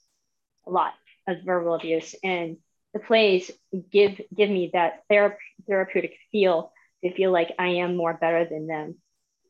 a 0.67 0.71
lot 0.71 0.93
of 1.27 1.39
verbal 1.45 1.75
abuse, 1.75 2.15
and 2.23 2.57
the 2.93 3.01
plays 3.01 3.51
give 3.91 4.21
give 4.35 4.51
me 4.51 4.71
that 4.73 5.03
thera- 5.11 5.37
therapeutic 5.67 6.17
feel 6.33 6.73
to 7.05 7.15
feel 7.15 7.33
like 7.33 7.55
I 7.59 7.69
am 7.69 7.97
more 7.97 8.15
better 8.15 8.45
than 8.45 8.67
them. 8.67 8.97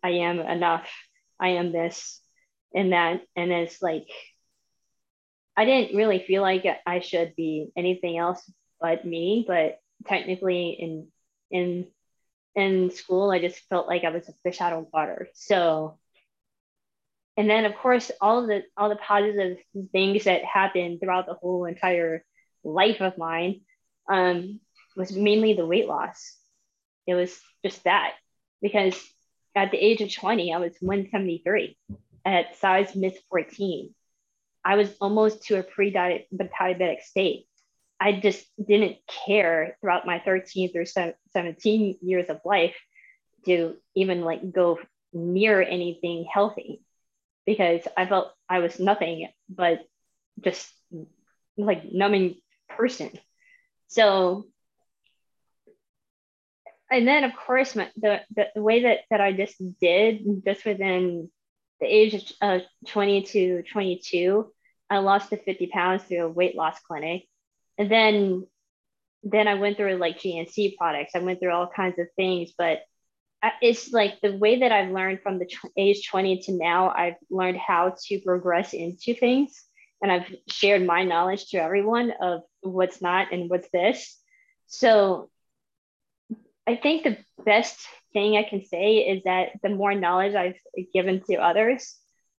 I 0.02 0.10
am 0.10 0.40
enough. 0.40 0.88
I 1.38 1.50
am 1.50 1.72
this 1.72 2.20
and 2.74 2.92
that. 2.92 3.22
And 3.36 3.50
it's 3.50 3.82
like 3.82 4.06
I 5.56 5.64
didn't 5.64 5.96
really 5.96 6.20
feel 6.20 6.42
like 6.42 6.64
I 6.86 7.00
should 7.00 7.34
be 7.36 7.70
anything 7.76 8.18
else 8.18 8.40
but 8.80 9.04
me, 9.04 9.44
but 9.46 9.78
technically 10.06 10.70
in 10.70 11.08
in 11.50 11.86
in 12.54 12.90
school 12.90 13.30
I 13.30 13.40
just 13.40 13.60
felt 13.68 13.86
like 13.86 14.04
I 14.04 14.10
was 14.10 14.28
a 14.28 14.32
fish 14.42 14.60
out 14.60 14.72
of 14.72 14.86
water. 14.92 15.28
So 15.34 15.98
and 17.36 17.48
then 17.48 17.64
of 17.64 17.74
course 17.76 18.10
all 18.20 18.40
of 18.40 18.48
the 18.48 18.62
all 18.76 18.88
the 18.88 18.96
positive 18.96 19.58
things 19.92 20.24
that 20.24 20.44
happened 20.44 21.00
throughout 21.00 21.26
the 21.26 21.34
whole 21.34 21.64
entire 21.64 22.24
life 22.64 23.00
of 23.00 23.18
mine 23.18 23.62
um, 24.10 24.60
was 24.96 25.12
mainly 25.12 25.54
the 25.54 25.66
weight 25.66 25.86
loss. 25.86 26.36
It 27.06 27.14
was 27.14 27.38
just 27.64 27.84
that 27.84 28.14
because 28.60 28.94
at 29.54 29.70
the 29.70 29.78
age 29.78 30.00
of 30.00 30.12
20, 30.12 30.52
I 30.52 30.58
was 30.58 30.74
173 30.80 31.76
at 32.24 32.56
size 32.58 32.94
miss 32.94 33.16
14. 33.30 33.94
I 34.64 34.76
was 34.76 34.94
almost 35.00 35.44
to 35.44 35.58
a 35.58 35.62
pre-diabetic 35.62 37.02
state. 37.02 37.46
I 37.98 38.12
just 38.12 38.46
didn't 38.62 38.96
care 39.26 39.76
throughout 39.80 40.06
my 40.06 40.20
13 40.20 40.72
through 40.72 40.86
17 40.86 41.98
years 42.02 42.28
of 42.28 42.40
life 42.44 42.76
to 43.46 43.76
even 43.94 44.22
like 44.22 44.52
go 44.52 44.78
near 45.12 45.62
anything 45.62 46.26
healthy 46.32 46.82
because 47.46 47.82
I 47.96 48.06
felt 48.06 48.32
I 48.48 48.60
was 48.60 48.78
nothing 48.78 49.28
but 49.48 49.80
just 50.42 50.70
like 51.56 51.92
numbing 51.92 52.36
person. 52.68 53.10
So, 53.88 54.46
and 56.90 57.06
then 57.06 57.24
of 57.24 57.32
course, 57.34 57.74
my, 57.76 57.90
the, 57.96 58.20
the, 58.34 58.62
way 58.62 58.82
that, 58.82 59.00
that 59.10 59.20
I 59.20 59.32
just 59.32 59.56
did 59.80 60.42
just 60.44 60.64
within 60.64 61.30
the 61.80 61.86
age 61.86 62.14
of 62.14 62.22
uh, 62.40 62.58
20 62.86 63.22
to 63.22 63.62
22, 63.72 64.52
I 64.88 64.98
lost 64.98 65.30
the 65.30 65.36
50 65.36 65.66
pounds 65.68 66.02
through 66.04 66.24
a 66.24 66.28
weight 66.28 66.56
loss 66.56 66.78
clinic. 66.80 67.24
And 67.78 67.90
then, 67.90 68.46
then 69.22 69.48
I 69.48 69.54
went 69.54 69.76
through 69.76 69.96
like 69.96 70.18
GNC 70.18 70.76
products. 70.76 71.12
I 71.14 71.20
went 71.20 71.40
through 71.40 71.52
all 71.52 71.68
kinds 71.74 71.98
of 71.98 72.08
things, 72.16 72.52
but 72.56 72.82
it's 73.62 73.92
like 73.92 74.20
the 74.20 74.36
way 74.36 74.60
that 74.60 74.72
I've 74.72 74.90
learned 74.90 75.20
from 75.22 75.38
the 75.38 75.48
age 75.76 76.06
20 76.08 76.40
to 76.42 76.52
now, 76.52 76.90
I've 76.90 77.14
learned 77.30 77.56
how 77.56 77.94
to 78.06 78.20
progress 78.20 78.74
into 78.74 79.14
things 79.14 79.64
and 80.02 80.10
I've 80.10 80.34
shared 80.48 80.86
my 80.86 81.04
knowledge 81.04 81.48
to 81.50 81.58
everyone 81.58 82.12
of 82.20 82.42
what's 82.60 83.00
not 83.00 83.32
and 83.32 83.48
what's 83.48 83.68
this. 83.70 84.16
So 84.66 85.30
I 86.70 86.76
think 86.76 87.02
the 87.02 87.18
best 87.44 87.80
thing 88.12 88.36
I 88.36 88.44
can 88.44 88.64
say 88.64 88.98
is 88.98 89.24
that 89.24 89.48
the 89.60 89.70
more 89.70 89.92
knowledge 89.92 90.36
I've 90.36 90.60
given 90.94 91.20
to 91.28 91.36
others, 91.36 91.96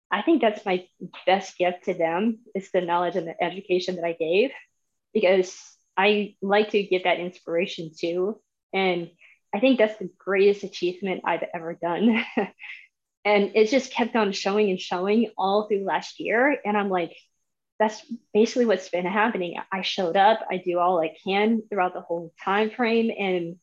I 0.09 0.23
think 0.23 0.41
that's 0.41 0.65
my 0.65 0.87
best 1.27 1.59
gift 1.59 1.87
to 1.87 1.95
them 1.95 2.39
is 2.55 2.71
the 2.71 2.81
knowledge 2.81 3.17
and 3.17 3.27
the 3.27 3.43
education 3.43 3.97
that 3.97 4.05
I 4.05 4.13
gave 4.13 4.51
because 5.13 5.59
I 5.97 6.37
like 6.41 6.71
to 6.71 6.83
give 6.85 7.05
that 7.05 7.19
inspiration 7.19 7.91
too. 7.99 8.41
And 8.73 9.11
I 9.53 9.59
think 9.59 9.79
that's 9.79 9.99
the 9.99 10.11
greatest 10.17 10.63
achievement 10.63 11.23
I've 11.25 11.45
ever 11.53 11.75
done. 11.75 12.25
and 13.25 13.51
it 13.57 13.69
just 13.69 13.93
kept 13.93 14.15
on 14.15 14.31
showing 14.31 14.71
and 14.71 14.79
showing 14.81 15.33
all 15.37 15.67
through 15.67 15.85
last 15.85 16.21
year. 16.21 16.57
And 16.65 16.77
I'm 16.77 16.89
like, 16.89 17.17
that's 17.81 18.01
basically 18.33 18.67
what's 18.67 18.91
been 18.91 19.07
happening. 19.07 19.57
I 19.73 19.83
showed 19.83 20.17
up, 20.17 20.47
I 20.49 20.59
do 20.59 20.79
all 20.79 21.01
I 21.01 21.17
can 21.25 21.63
throughout 21.69 21.95
the 21.95 22.01
whole 22.01 22.33
time 22.45 22.71
frame. 22.71 23.11
And 23.11 23.57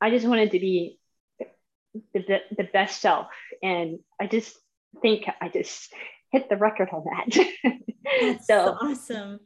I 0.00 0.10
just 0.10 0.26
wanted 0.26 0.52
to 0.52 0.60
be 0.60 0.98
the, 2.14 2.38
the 2.56 2.64
best 2.72 3.00
self. 3.00 3.28
And 3.62 3.98
I 4.20 4.26
just 4.26 4.56
think 5.02 5.24
I 5.40 5.48
just 5.48 5.92
hit 6.30 6.48
the 6.48 6.56
record 6.56 6.88
on 6.92 7.04
that. 7.04 7.46
So 8.44 8.74
awesome. 8.80 9.38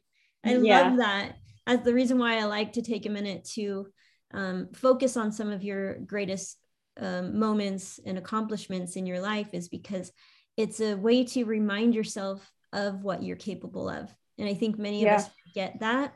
I 0.44 0.56
yeah. 0.56 0.82
love 0.82 0.98
that. 0.98 1.34
As 1.66 1.82
the 1.82 1.92
reason 1.92 2.16
why 2.16 2.38
I 2.38 2.44
like 2.44 2.74
to 2.74 2.82
take 2.82 3.06
a 3.06 3.10
minute 3.10 3.44
to 3.54 3.88
um, 4.32 4.68
focus 4.72 5.16
on 5.16 5.32
some 5.32 5.50
of 5.50 5.64
your 5.64 5.98
greatest 5.98 6.58
um, 7.00 7.38
moments 7.38 7.98
and 8.06 8.18
accomplishments 8.18 8.94
in 8.94 9.04
your 9.04 9.20
life 9.20 9.48
is 9.52 9.68
because 9.68 10.12
it's 10.56 10.80
a 10.80 10.94
way 10.94 11.24
to 11.24 11.44
remind 11.44 11.94
yourself 11.94 12.48
of 12.72 13.02
what 13.02 13.24
you're 13.24 13.36
capable 13.36 13.88
of. 13.88 14.14
And 14.38 14.48
I 14.48 14.54
think 14.54 14.78
many 14.78 15.02
yeah. 15.02 15.16
of 15.16 15.20
us 15.22 15.30
get 15.54 15.80
that 15.80 16.14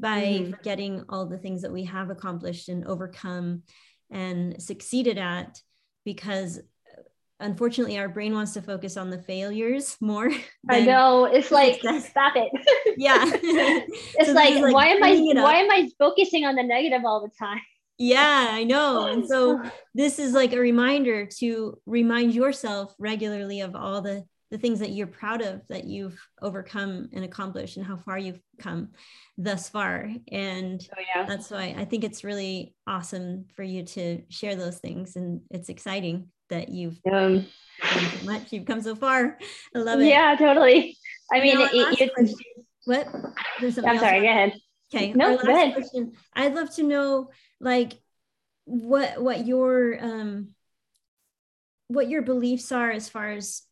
by 0.00 0.22
mm-hmm. 0.22 0.50
forgetting 0.52 1.04
all 1.08 1.26
the 1.26 1.38
things 1.38 1.62
that 1.62 1.72
we 1.72 1.84
have 1.84 2.10
accomplished 2.10 2.68
and 2.68 2.86
overcome 2.86 3.62
and 4.10 4.60
succeeded 4.60 5.18
at 5.18 5.60
because 6.04 6.60
unfortunately 7.38 7.98
our 7.98 8.08
brain 8.08 8.34
wants 8.34 8.52
to 8.52 8.62
focus 8.62 8.96
on 8.96 9.10
the 9.10 9.18
failures 9.18 9.96
more 10.00 10.30
i 10.68 10.80
know. 10.80 11.24
It's 11.24 11.50
like 11.50 11.74
success. 11.74 12.08
stop 12.10 12.34
it. 12.36 12.50
Yeah. 12.98 13.24
It's 13.24 14.26
so 14.26 14.32
like, 14.32 14.54
like, 14.56 14.74
why 14.74 14.88
am 14.88 15.02
i 15.02 15.14
why 15.40 15.54
am 15.54 15.70
i 15.70 15.88
focusing 15.98 16.44
on 16.44 16.54
the 16.54 16.62
negative 16.62 17.02
all 17.04 17.20
the 17.20 17.30
time? 17.38 17.60
Yeah 17.98 18.48
i 18.50 18.64
know. 18.64 19.06
And 19.06 19.26
so 19.26 19.62
this 19.94 20.18
is 20.18 20.32
like 20.32 20.52
a 20.52 20.60
reminder 20.60 21.26
to 21.38 21.78
remind 21.86 22.34
yourself 22.34 22.94
regularly 22.98 23.60
of 23.60 23.74
all 23.74 24.00
the 24.00 24.24
the 24.50 24.58
things 24.58 24.80
that 24.80 24.90
you're 24.90 25.06
proud 25.06 25.42
of 25.42 25.62
that 25.68 25.84
you've 25.84 26.20
overcome 26.42 27.08
and 27.12 27.24
accomplished 27.24 27.76
and 27.76 27.86
how 27.86 27.96
far 27.96 28.18
you've 28.18 28.40
come 28.58 28.88
thus 29.38 29.68
far. 29.68 30.10
And 30.30 30.86
oh, 30.96 31.02
yeah. 31.14 31.24
that's 31.24 31.50
why 31.50 31.74
i 31.78 31.84
think 31.84 32.04
it's 32.04 32.24
really 32.24 32.74
awesome 32.86 33.46
for 33.54 33.62
you 33.62 33.84
to 33.84 34.22
share 34.28 34.56
those 34.56 34.78
things. 34.78 35.16
And 35.16 35.42
it's 35.50 35.68
exciting 35.68 36.28
that 36.48 36.68
you've 36.68 36.98
um, 37.06 37.12
done 37.12 37.46
so 38.18 38.26
much. 38.26 38.52
You've 38.52 38.66
come 38.66 38.82
so 38.82 38.96
far. 38.96 39.38
I 39.74 39.78
love 39.78 40.00
it. 40.00 40.06
Yeah 40.06 40.34
totally. 40.36 40.96
I 41.32 41.40
mean 41.40 41.60
it, 41.60 42.10
it, 42.18 42.34
what? 42.86 43.06
I'm 43.60 43.72
sorry 43.72 44.20
go 44.20 44.28
ahead. 44.28 44.54
okay 44.92 45.12
no 45.12 45.36
go 45.36 45.52
ahead. 45.52 45.74
question. 45.74 46.12
I'd 46.34 46.54
love 46.54 46.74
to 46.74 46.82
know 46.82 47.30
like 47.60 48.00
what 48.64 49.22
what 49.22 49.46
your 49.46 50.02
um 50.02 50.48
what 51.86 52.08
your 52.08 52.22
beliefs 52.22 52.72
are 52.72 52.90
as 52.90 53.08
far 53.08 53.30
as 53.30 53.62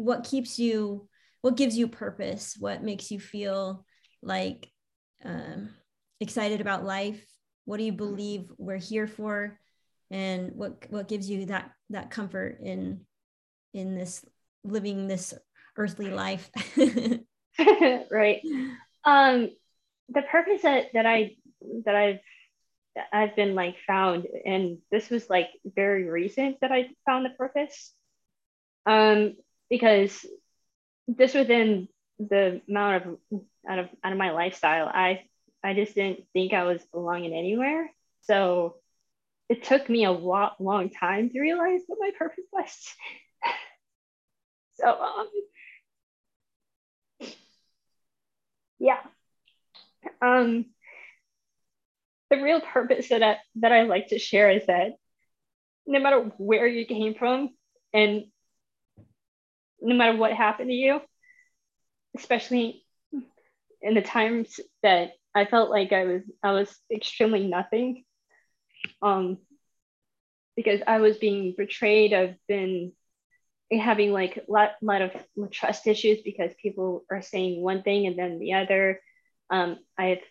what 0.00 0.24
keeps 0.24 0.58
you 0.58 1.08
what 1.42 1.56
gives 1.56 1.76
you 1.76 1.88
purpose 1.88 2.56
what 2.58 2.82
makes 2.82 3.10
you 3.10 3.18
feel 3.18 3.84
like 4.22 4.70
um, 5.24 5.70
excited 6.20 6.60
about 6.60 6.84
life? 6.84 7.22
What 7.64 7.78
do 7.78 7.84
you 7.84 7.92
believe 7.92 8.50
we're 8.58 8.76
here 8.76 9.06
for? 9.06 9.58
And 10.10 10.52
what 10.54 10.86
what 10.90 11.08
gives 11.08 11.30
you 11.30 11.46
that 11.46 11.70
that 11.90 12.10
comfort 12.10 12.58
in 12.62 13.02
in 13.72 13.94
this 13.94 14.24
living 14.64 15.06
this 15.06 15.34
earthly 15.76 16.10
life? 16.10 16.50
Right. 18.10 18.42
Um 19.04 19.50
the 20.08 20.22
purpose 20.22 20.62
that, 20.62 20.86
that 20.92 21.06
i 21.06 21.36
that 21.84 21.94
i've 21.94 22.18
i've 23.12 23.36
been 23.36 23.54
like 23.54 23.76
found 23.86 24.26
and 24.44 24.78
this 24.90 25.08
was 25.08 25.30
like 25.30 25.48
very 25.64 26.10
recent 26.10 26.56
that 26.60 26.72
i 26.72 26.88
found 27.06 27.24
the 27.24 27.30
purpose. 27.30 27.92
Um 28.86 29.34
because 29.70 30.26
just 31.18 31.34
within 31.34 31.88
the 32.18 32.60
amount 32.68 33.06
of 33.06 33.40
out 33.68 33.78
of 33.78 33.88
out 34.04 34.12
of 34.12 34.18
my 34.18 34.32
lifestyle, 34.32 34.86
I 34.86 35.22
I 35.62 35.74
just 35.74 35.94
didn't 35.94 36.24
think 36.32 36.52
I 36.52 36.64
was 36.64 36.82
belonging 36.92 37.32
anywhere. 37.32 37.90
So 38.22 38.76
it 39.48 39.64
took 39.64 39.88
me 39.88 40.04
a 40.04 40.12
lot, 40.12 40.60
long 40.60 40.90
time 40.90 41.30
to 41.30 41.40
realize 41.40 41.80
what 41.86 41.98
my 42.00 42.10
purpose 42.18 42.44
was. 42.52 42.94
so 44.74 44.88
um, 44.88 45.28
yeah. 48.78 48.98
Um, 50.22 50.66
the 52.30 52.42
real 52.42 52.60
purpose 52.60 53.08
that 53.08 53.22
I, 53.22 53.36
that 53.56 53.72
I 53.72 53.82
like 53.82 54.08
to 54.08 54.18
share 54.18 54.50
is 54.50 54.66
that 54.66 54.92
no 55.86 56.00
matter 56.00 56.32
where 56.38 56.66
you 56.66 56.86
came 56.86 57.14
from 57.14 57.50
and 57.92 58.24
no 59.80 59.94
matter 59.94 60.16
what 60.16 60.32
happened 60.32 60.70
to 60.70 60.74
you, 60.74 61.00
especially 62.16 62.84
in 63.82 63.94
the 63.94 64.02
times 64.02 64.60
that 64.82 65.12
I 65.34 65.44
felt 65.44 65.70
like 65.70 65.92
I 65.92 66.04
was 66.04 66.22
I 66.42 66.52
was 66.52 66.76
extremely 66.92 67.46
nothing. 67.46 68.04
Um 69.02 69.38
because 70.56 70.80
I 70.86 70.98
was 70.98 71.16
being 71.18 71.54
betrayed. 71.56 72.12
I've 72.12 72.36
been 72.48 72.92
having 73.70 74.12
like 74.12 74.36
a 74.36 74.50
lot, 74.50 74.72
lot 74.82 75.02
of 75.02 75.12
trust 75.50 75.86
issues 75.86 76.20
because 76.22 76.52
people 76.60 77.04
are 77.10 77.22
saying 77.22 77.62
one 77.62 77.82
thing 77.82 78.06
and 78.06 78.18
then 78.18 78.38
the 78.38 78.54
other. 78.54 79.00
Um, 79.50 79.78
I've 79.98 80.22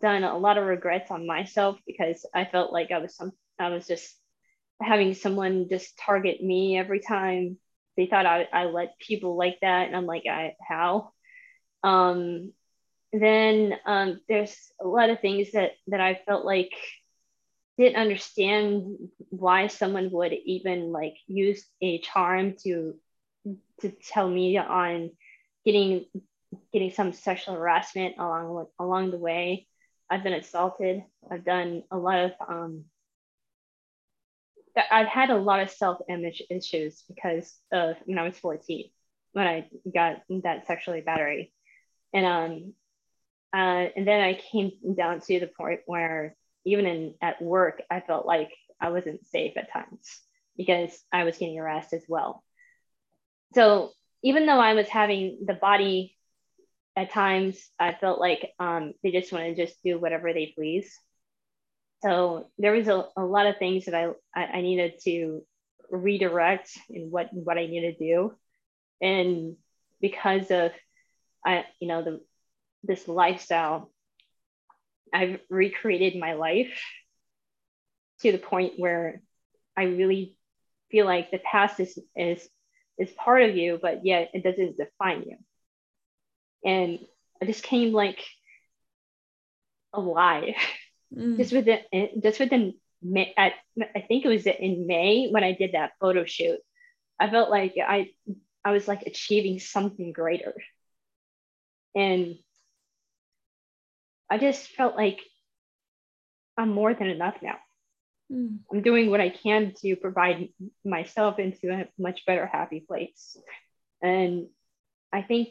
done 0.00 0.24
a 0.24 0.36
lot 0.38 0.58
of 0.58 0.66
regrets 0.66 1.10
on 1.10 1.26
myself 1.26 1.78
because 1.86 2.26
I 2.34 2.44
felt 2.44 2.72
like 2.72 2.90
I 2.90 2.98
was 2.98 3.14
some 3.16 3.32
I 3.58 3.68
was 3.70 3.86
just 3.86 4.14
having 4.82 5.14
someone 5.14 5.68
just 5.70 5.98
target 5.98 6.42
me 6.42 6.78
every 6.78 7.00
time 7.00 7.58
they 7.96 8.06
thought 8.06 8.26
I, 8.26 8.48
I 8.52 8.64
let 8.64 8.98
people 8.98 9.36
like 9.36 9.58
that. 9.62 9.86
And 9.86 9.96
I'm 9.96 10.06
like, 10.06 10.24
I, 10.30 10.54
how? 10.66 11.12
Um, 11.82 12.52
then 13.12 13.74
um, 13.86 14.20
there's 14.28 14.54
a 14.80 14.86
lot 14.86 15.10
of 15.10 15.20
things 15.20 15.52
that, 15.52 15.72
that 15.86 16.00
I 16.00 16.20
felt 16.26 16.44
like 16.44 16.72
didn't 17.78 17.96
understand 17.96 18.96
why 19.28 19.66
someone 19.66 20.10
would 20.10 20.32
even 20.32 20.92
like 20.92 21.14
use 21.26 21.64
a 21.82 21.98
charm 22.00 22.54
to 22.64 22.94
to 23.80 23.90
tell 23.90 24.28
me 24.28 24.56
on 24.56 25.10
getting 25.64 26.06
getting 26.72 26.90
some 26.90 27.12
sexual 27.12 27.54
harassment 27.54 28.16
along 28.18 28.66
along 28.78 29.10
the 29.10 29.18
way. 29.18 29.66
I've 30.08 30.22
been 30.22 30.32
assaulted. 30.32 31.02
I've 31.30 31.44
done 31.44 31.82
a 31.90 31.98
lot 31.98 32.24
of 32.24 32.32
um, 32.48 32.84
I've 34.90 35.08
had 35.08 35.30
a 35.30 35.38
lot 35.38 35.60
of 35.60 35.70
self-image 35.70 36.42
issues 36.50 37.02
because 37.08 37.54
of 37.72 37.96
when 38.04 38.18
I 38.18 38.24
was 38.24 38.38
14 38.38 38.90
when 39.32 39.46
I 39.46 39.68
got 39.94 40.22
that 40.44 40.66
sexually 40.66 41.02
battery, 41.02 41.52
and 42.14 42.24
um, 42.24 42.72
uh, 43.54 43.88
and 43.94 44.08
then 44.08 44.22
I 44.22 44.32
came 44.32 44.72
down 44.96 45.20
to 45.20 45.40
the 45.40 45.46
point 45.46 45.80
where 45.84 46.34
even 46.64 46.86
in 46.86 47.14
at 47.20 47.42
work 47.42 47.82
I 47.90 48.00
felt 48.00 48.24
like 48.24 48.50
I 48.80 48.88
wasn't 48.88 49.26
safe 49.26 49.58
at 49.58 49.70
times 49.70 50.20
because 50.56 50.98
I 51.12 51.24
was 51.24 51.36
getting 51.36 51.58
harassed 51.58 51.92
as 51.92 52.04
well. 52.08 52.42
So 53.54 53.90
even 54.22 54.46
though 54.46 54.58
I 54.58 54.72
was 54.72 54.88
having 54.88 55.44
the 55.46 55.52
body 55.54 56.16
at 56.96 57.12
times, 57.12 57.58
I 57.78 57.92
felt 57.92 58.18
like 58.18 58.52
um, 58.58 58.94
they 59.02 59.10
just 59.10 59.32
want 59.32 59.44
to 59.44 59.66
just 59.66 59.82
do 59.84 59.98
whatever 59.98 60.32
they 60.32 60.54
please 60.56 60.98
so 62.06 62.46
there 62.56 62.70
was 62.70 62.86
a, 62.86 63.04
a 63.16 63.24
lot 63.24 63.46
of 63.46 63.58
things 63.58 63.86
that 63.86 63.94
I, 63.94 64.40
I 64.40 64.60
needed 64.60 65.00
to 65.04 65.42
redirect 65.90 66.70
in 66.88 67.10
what 67.10 67.30
what 67.32 67.58
I 67.58 67.66
needed 67.66 67.98
to 67.98 68.04
do. 68.04 68.34
And 69.00 69.56
because 70.00 70.52
of 70.52 70.70
I 71.44 71.64
you 71.80 71.88
know 71.88 72.02
the 72.02 72.20
this 72.84 73.08
lifestyle, 73.08 73.90
I've 75.12 75.40
recreated 75.50 76.20
my 76.20 76.34
life 76.34 76.80
to 78.20 78.30
the 78.30 78.38
point 78.38 78.74
where 78.76 79.20
I 79.76 79.84
really 79.84 80.36
feel 80.92 81.06
like 81.06 81.32
the 81.32 81.38
past 81.38 81.80
is 81.80 81.98
is 82.14 82.48
is 82.98 83.10
part 83.10 83.42
of 83.42 83.56
you, 83.56 83.80
but 83.82 84.06
yet 84.06 84.30
it 84.32 84.44
doesn't 84.44 84.76
define 84.76 85.24
you. 85.26 85.38
And 86.64 87.00
I 87.42 87.46
just 87.46 87.64
came 87.64 87.92
like 87.92 88.22
alive 89.92 90.54
mm. 91.14 91.36
just 91.36 91.52
within 91.52 91.80
just 92.22 92.40
within 92.40 92.74
May, 93.02 93.34
at, 93.36 93.52
I 93.94 94.00
think 94.00 94.24
it 94.24 94.28
was 94.28 94.46
in 94.46 94.86
May 94.86 95.28
when 95.30 95.44
I 95.44 95.52
did 95.52 95.72
that 95.72 95.92
photo 96.00 96.24
shoot. 96.24 96.58
I 97.20 97.30
felt 97.30 97.50
like 97.50 97.74
I 97.78 98.10
I 98.64 98.72
was 98.72 98.88
like 98.88 99.02
achieving 99.02 99.60
something 99.60 100.12
greater, 100.12 100.54
and 101.94 102.36
I 104.30 104.38
just 104.38 104.68
felt 104.68 104.96
like 104.96 105.20
I'm 106.56 106.70
more 106.70 106.94
than 106.94 107.08
enough 107.08 107.36
now. 107.42 107.56
Mm. 108.32 108.58
I'm 108.72 108.82
doing 108.82 109.10
what 109.10 109.20
I 109.20 109.28
can 109.28 109.72
to 109.82 109.96
provide 109.96 110.48
myself 110.84 111.38
into 111.38 111.70
a 111.70 111.86
much 111.98 112.26
better, 112.26 112.46
happy 112.46 112.80
place. 112.80 113.36
And 114.02 114.48
I 115.12 115.22
think 115.22 115.48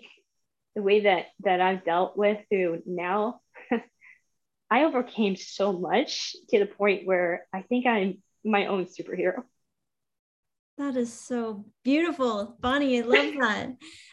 the 0.75 0.81
way 0.81 1.01
that 1.01 1.27
that 1.43 1.61
I've 1.61 1.85
dealt 1.85 2.17
with 2.17 2.39
through 2.49 2.83
now, 2.85 3.39
I 4.69 4.83
overcame 4.83 5.35
so 5.35 5.73
much 5.73 6.35
to 6.49 6.59
the 6.59 6.65
point 6.65 7.05
where 7.05 7.47
I 7.53 7.61
think 7.61 7.85
I'm 7.85 8.21
my 8.43 8.67
own 8.67 8.85
superhero. 8.85 9.43
That 10.77 10.97
is 10.97 11.13
so 11.13 11.65
beautiful, 11.83 12.57
Bonnie. 12.59 12.99
I 12.99 13.05
love 13.05 13.33
that. 13.39 13.69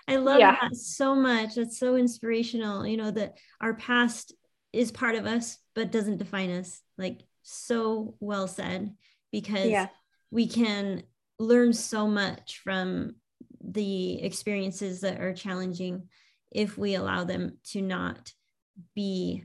I 0.06 0.16
love 0.16 0.38
yeah. 0.38 0.56
that 0.60 0.76
so 0.76 1.14
much. 1.14 1.56
That's 1.56 1.78
so 1.78 1.96
inspirational. 1.96 2.86
You 2.86 2.96
know 2.96 3.10
that 3.10 3.38
our 3.60 3.74
past 3.74 4.32
is 4.72 4.92
part 4.92 5.16
of 5.16 5.26
us, 5.26 5.58
but 5.74 5.90
doesn't 5.90 6.18
define 6.18 6.50
us. 6.50 6.80
Like 6.96 7.22
so 7.42 8.14
well 8.20 8.46
said, 8.46 8.94
because 9.32 9.70
yeah. 9.70 9.88
we 10.30 10.46
can 10.46 11.02
learn 11.38 11.72
so 11.72 12.06
much 12.06 12.60
from 12.62 13.16
the 13.60 14.22
experiences 14.22 15.00
that 15.00 15.20
are 15.20 15.34
challenging 15.34 16.08
if 16.50 16.76
we 16.78 16.94
allow 16.94 17.24
them 17.24 17.58
to 17.64 17.80
not 17.80 18.32
be 18.94 19.44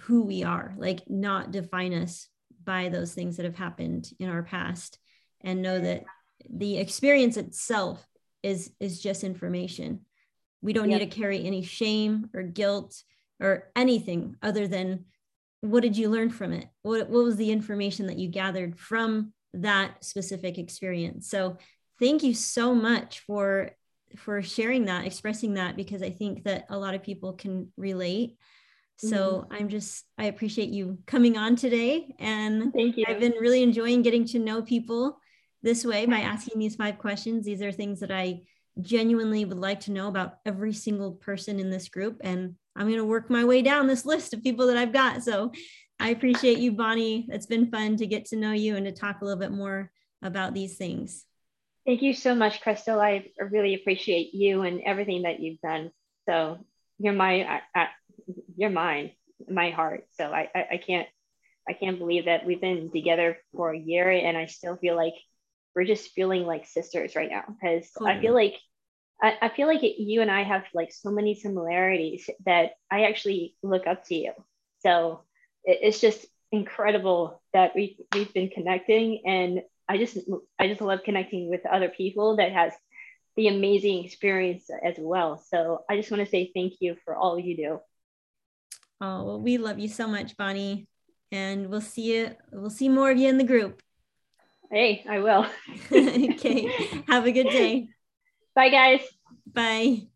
who 0.00 0.22
we 0.22 0.42
are, 0.42 0.74
like 0.76 1.08
not 1.08 1.50
define 1.50 1.92
us 1.94 2.28
by 2.62 2.88
those 2.88 3.14
things 3.14 3.36
that 3.36 3.44
have 3.44 3.56
happened 3.56 4.10
in 4.18 4.28
our 4.28 4.42
past 4.42 4.98
and 5.40 5.62
know 5.62 5.78
that 5.78 6.04
the 6.50 6.78
experience 6.78 7.36
itself 7.36 8.06
is 8.42 8.72
is 8.80 9.00
just 9.00 9.24
information. 9.24 10.00
We 10.62 10.72
don't 10.72 10.90
yep. 10.90 11.00
need 11.00 11.10
to 11.10 11.16
carry 11.16 11.44
any 11.44 11.62
shame 11.62 12.30
or 12.34 12.42
guilt 12.42 13.02
or 13.40 13.70
anything 13.76 14.36
other 14.42 14.66
than 14.66 15.04
what 15.60 15.82
did 15.82 15.96
you 15.96 16.10
learn 16.10 16.30
from 16.30 16.52
it? 16.52 16.66
What, 16.82 17.08
what 17.08 17.24
was 17.24 17.36
the 17.36 17.50
information 17.50 18.06
that 18.08 18.18
you 18.18 18.28
gathered 18.28 18.78
from 18.78 19.32
that 19.54 20.04
specific 20.04 20.58
experience? 20.58 21.28
So 21.28 21.56
thank 21.98 22.22
you 22.22 22.34
so 22.34 22.74
much 22.74 23.20
for 23.20 23.70
for 24.16 24.42
sharing 24.42 24.84
that, 24.84 25.06
expressing 25.06 25.54
that, 25.54 25.76
because 25.76 26.02
I 26.02 26.10
think 26.10 26.44
that 26.44 26.66
a 26.68 26.78
lot 26.78 26.94
of 26.94 27.02
people 27.02 27.32
can 27.32 27.72
relate. 27.76 28.36
So 28.96 29.16
mm-hmm. 29.16 29.54
I'm 29.54 29.68
just, 29.68 30.04
I 30.16 30.26
appreciate 30.26 30.68
you 30.68 30.98
coming 31.06 31.36
on 31.36 31.56
today. 31.56 32.14
And 32.18 32.72
thank 32.72 32.96
you. 32.96 33.04
I've 33.08 33.20
been 33.20 33.34
really 33.40 33.62
enjoying 33.62 34.02
getting 34.02 34.24
to 34.26 34.38
know 34.38 34.62
people 34.62 35.18
this 35.62 35.84
way 35.84 36.06
by 36.06 36.20
asking 36.20 36.58
these 36.58 36.76
five 36.76 36.98
questions. 36.98 37.44
These 37.44 37.62
are 37.62 37.72
things 37.72 38.00
that 38.00 38.12
I 38.12 38.42
genuinely 38.80 39.44
would 39.44 39.58
like 39.58 39.80
to 39.80 39.92
know 39.92 40.08
about 40.08 40.34
every 40.44 40.72
single 40.72 41.12
person 41.12 41.58
in 41.58 41.70
this 41.70 41.88
group. 41.88 42.20
And 42.22 42.54
I'm 42.76 42.86
going 42.86 42.98
to 42.98 43.04
work 43.04 43.30
my 43.30 43.44
way 43.44 43.62
down 43.62 43.86
this 43.86 44.04
list 44.04 44.34
of 44.34 44.42
people 44.42 44.66
that 44.68 44.76
I've 44.76 44.92
got. 44.92 45.22
So 45.22 45.52
I 46.00 46.10
appreciate 46.10 46.58
you, 46.58 46.72
Bonnie. 46.72 47.26
It's 47.30 47.46
been 47.46 47.70
fun 47.70 47.96
to 47.96 48.06
get 48.06 48.26
to 48.26 48.36
know 48.36 48.52
you 48.52 48.76
and 48.76 48.84
to 48.86 48.92
talk 48.92 49.20
a 49.20 49.24
little 49.24 49.40
bit 49.40 49.52
more 49.52 49.90
about 50.22 50.54
these 50.54 50.76
things. 50.76 51.24
Thank 51.86 52.02
you 52.02 52.14
so 52.14 52.34
much, 52.34 52.60
Crystal. 52.62 53.00
I 53.00 53.26
really 53.38 53.74
appreciate 53.74 54.34
you 54.34 54.62
and 54.62 54.80
everything 54.84 55.22
that 55.22 55.40
you've 55.40 55.60
done. 55.60 55.92
So 56.28 56.58
you're 56.98 57.12
my, 57.12 57.60
I, 57.74 57.88
you're 58.56 58.70
mine, 58.70 59.12
my 59.48 59.70
heart. 59.70 60.06
So 60.12 60.24
I, 60.24 60.48
I, 60.54 60.66
I 60.72 60.76
can't, 60.76 61.08
I 61.68 61.72
can't 61.72 61.98
believe 61.98 62.26
that 62.26 62.44
we've 62.44 62.60
been 62.60 62.90
together 62.90 63.38
for 63.54 63.70
a 63.70 63.78
year 63.78 64.10
and 64.10 64.36
I 64.36 64.46
still 64.46 64.76
feel 64.76 64.96
like 64.96 65.14
we're 65.74 65.84
just 65.84 66.12
feeling 66.12 66.44
like 66.44 66.66
sisters 66.66 67.16
right 67.16 67.30
now 67.30 67.44
because 67.48 67.90
I 68.00 68.12
mm-hmm. 68.12 68.20
feel 68.20 68.34
like 68.34 68.54
I, 69.22 69.36
I 69.42 69.48
feel 69.48 69.66
like 69.66 69.82
it, 69.82 70.00
you 70.00 70.22
and 70.22 70.30
I 70.30 70.42
have 70.42 70.64
like 70.74 70.92
so 70.92 71.10
many 71.10 71.34
similarities 71.34 72.28
that 72.44 72.72
I 72.90 73.04
actually 73.04 73.56
look 73.62 73.86
up 73.86 74.04
to 74.06 74.14
you. 74.14 74.32
So 74.80 75.22
it, 75.64 75.78
it's 75.82 76.00
just 76.00 76.26
incredible 76.52 77.42
that 77.52 77.74
we 77.74 77.98
we've 78.14 78.32
been 78.32 78.50
connecting 78.50 79.22
and 79.26 79.62
I 79.88 79.98
just 79.98 80.18
I 80.58 80.68
just 80.68 80.80
love 80.80 81.00
connecting 81.04 81.50
with 81.50 81.66
other 81.66 81.88
people 81.88 82.36
that 82.36 82.52
has 82.52 82.72
the 83.36 83.48
amazing 83.48 84.04
experience 84.04 84.70
as 84.84 84.94
well. 84.98 85.42
So 85.48 85.84
I 85.90 85.96
just 85.96 86.10
want 86.10 86.22
to 86.22 86.30
say 86.30 86.52
thank 86.54 86.74
you 86.80 86.96
for 87.04 87.16
all 87.16 87.38
you 87.38 87.56
do. 87.56 87.80
Oh, 89.00 89.24
well, 89.24 89.40
we 89.40 89.58
love 89.58 89.78
you 89.78 89.88
so 89.88 90.06
much, 90.06 90.36
Bonnie. 90.36 90.86
And 91.32 91.68
we'll 91.68 91.80
see 91.80 92.14
you, 92.14 92.30
we'll 92.52 92.70
see 92.70 92.88
more 92.88 93.10
of 93.10 93.18
you 93.18 93.28
in 93.28 93.38
the 93.38 93.44
group. 93.44 93.82
Hey, 94.70 95.04
I 95.08 95.18
will. 95.20 95.46
okay. 95.92 96.68
Have 97.08 97.26
a 97.26 97.32
good 97.32 97.50
day. 97.50 97.88
Bye, 98.54 98.70
guys. 98.70 99.00
Bye. 99.52 100.08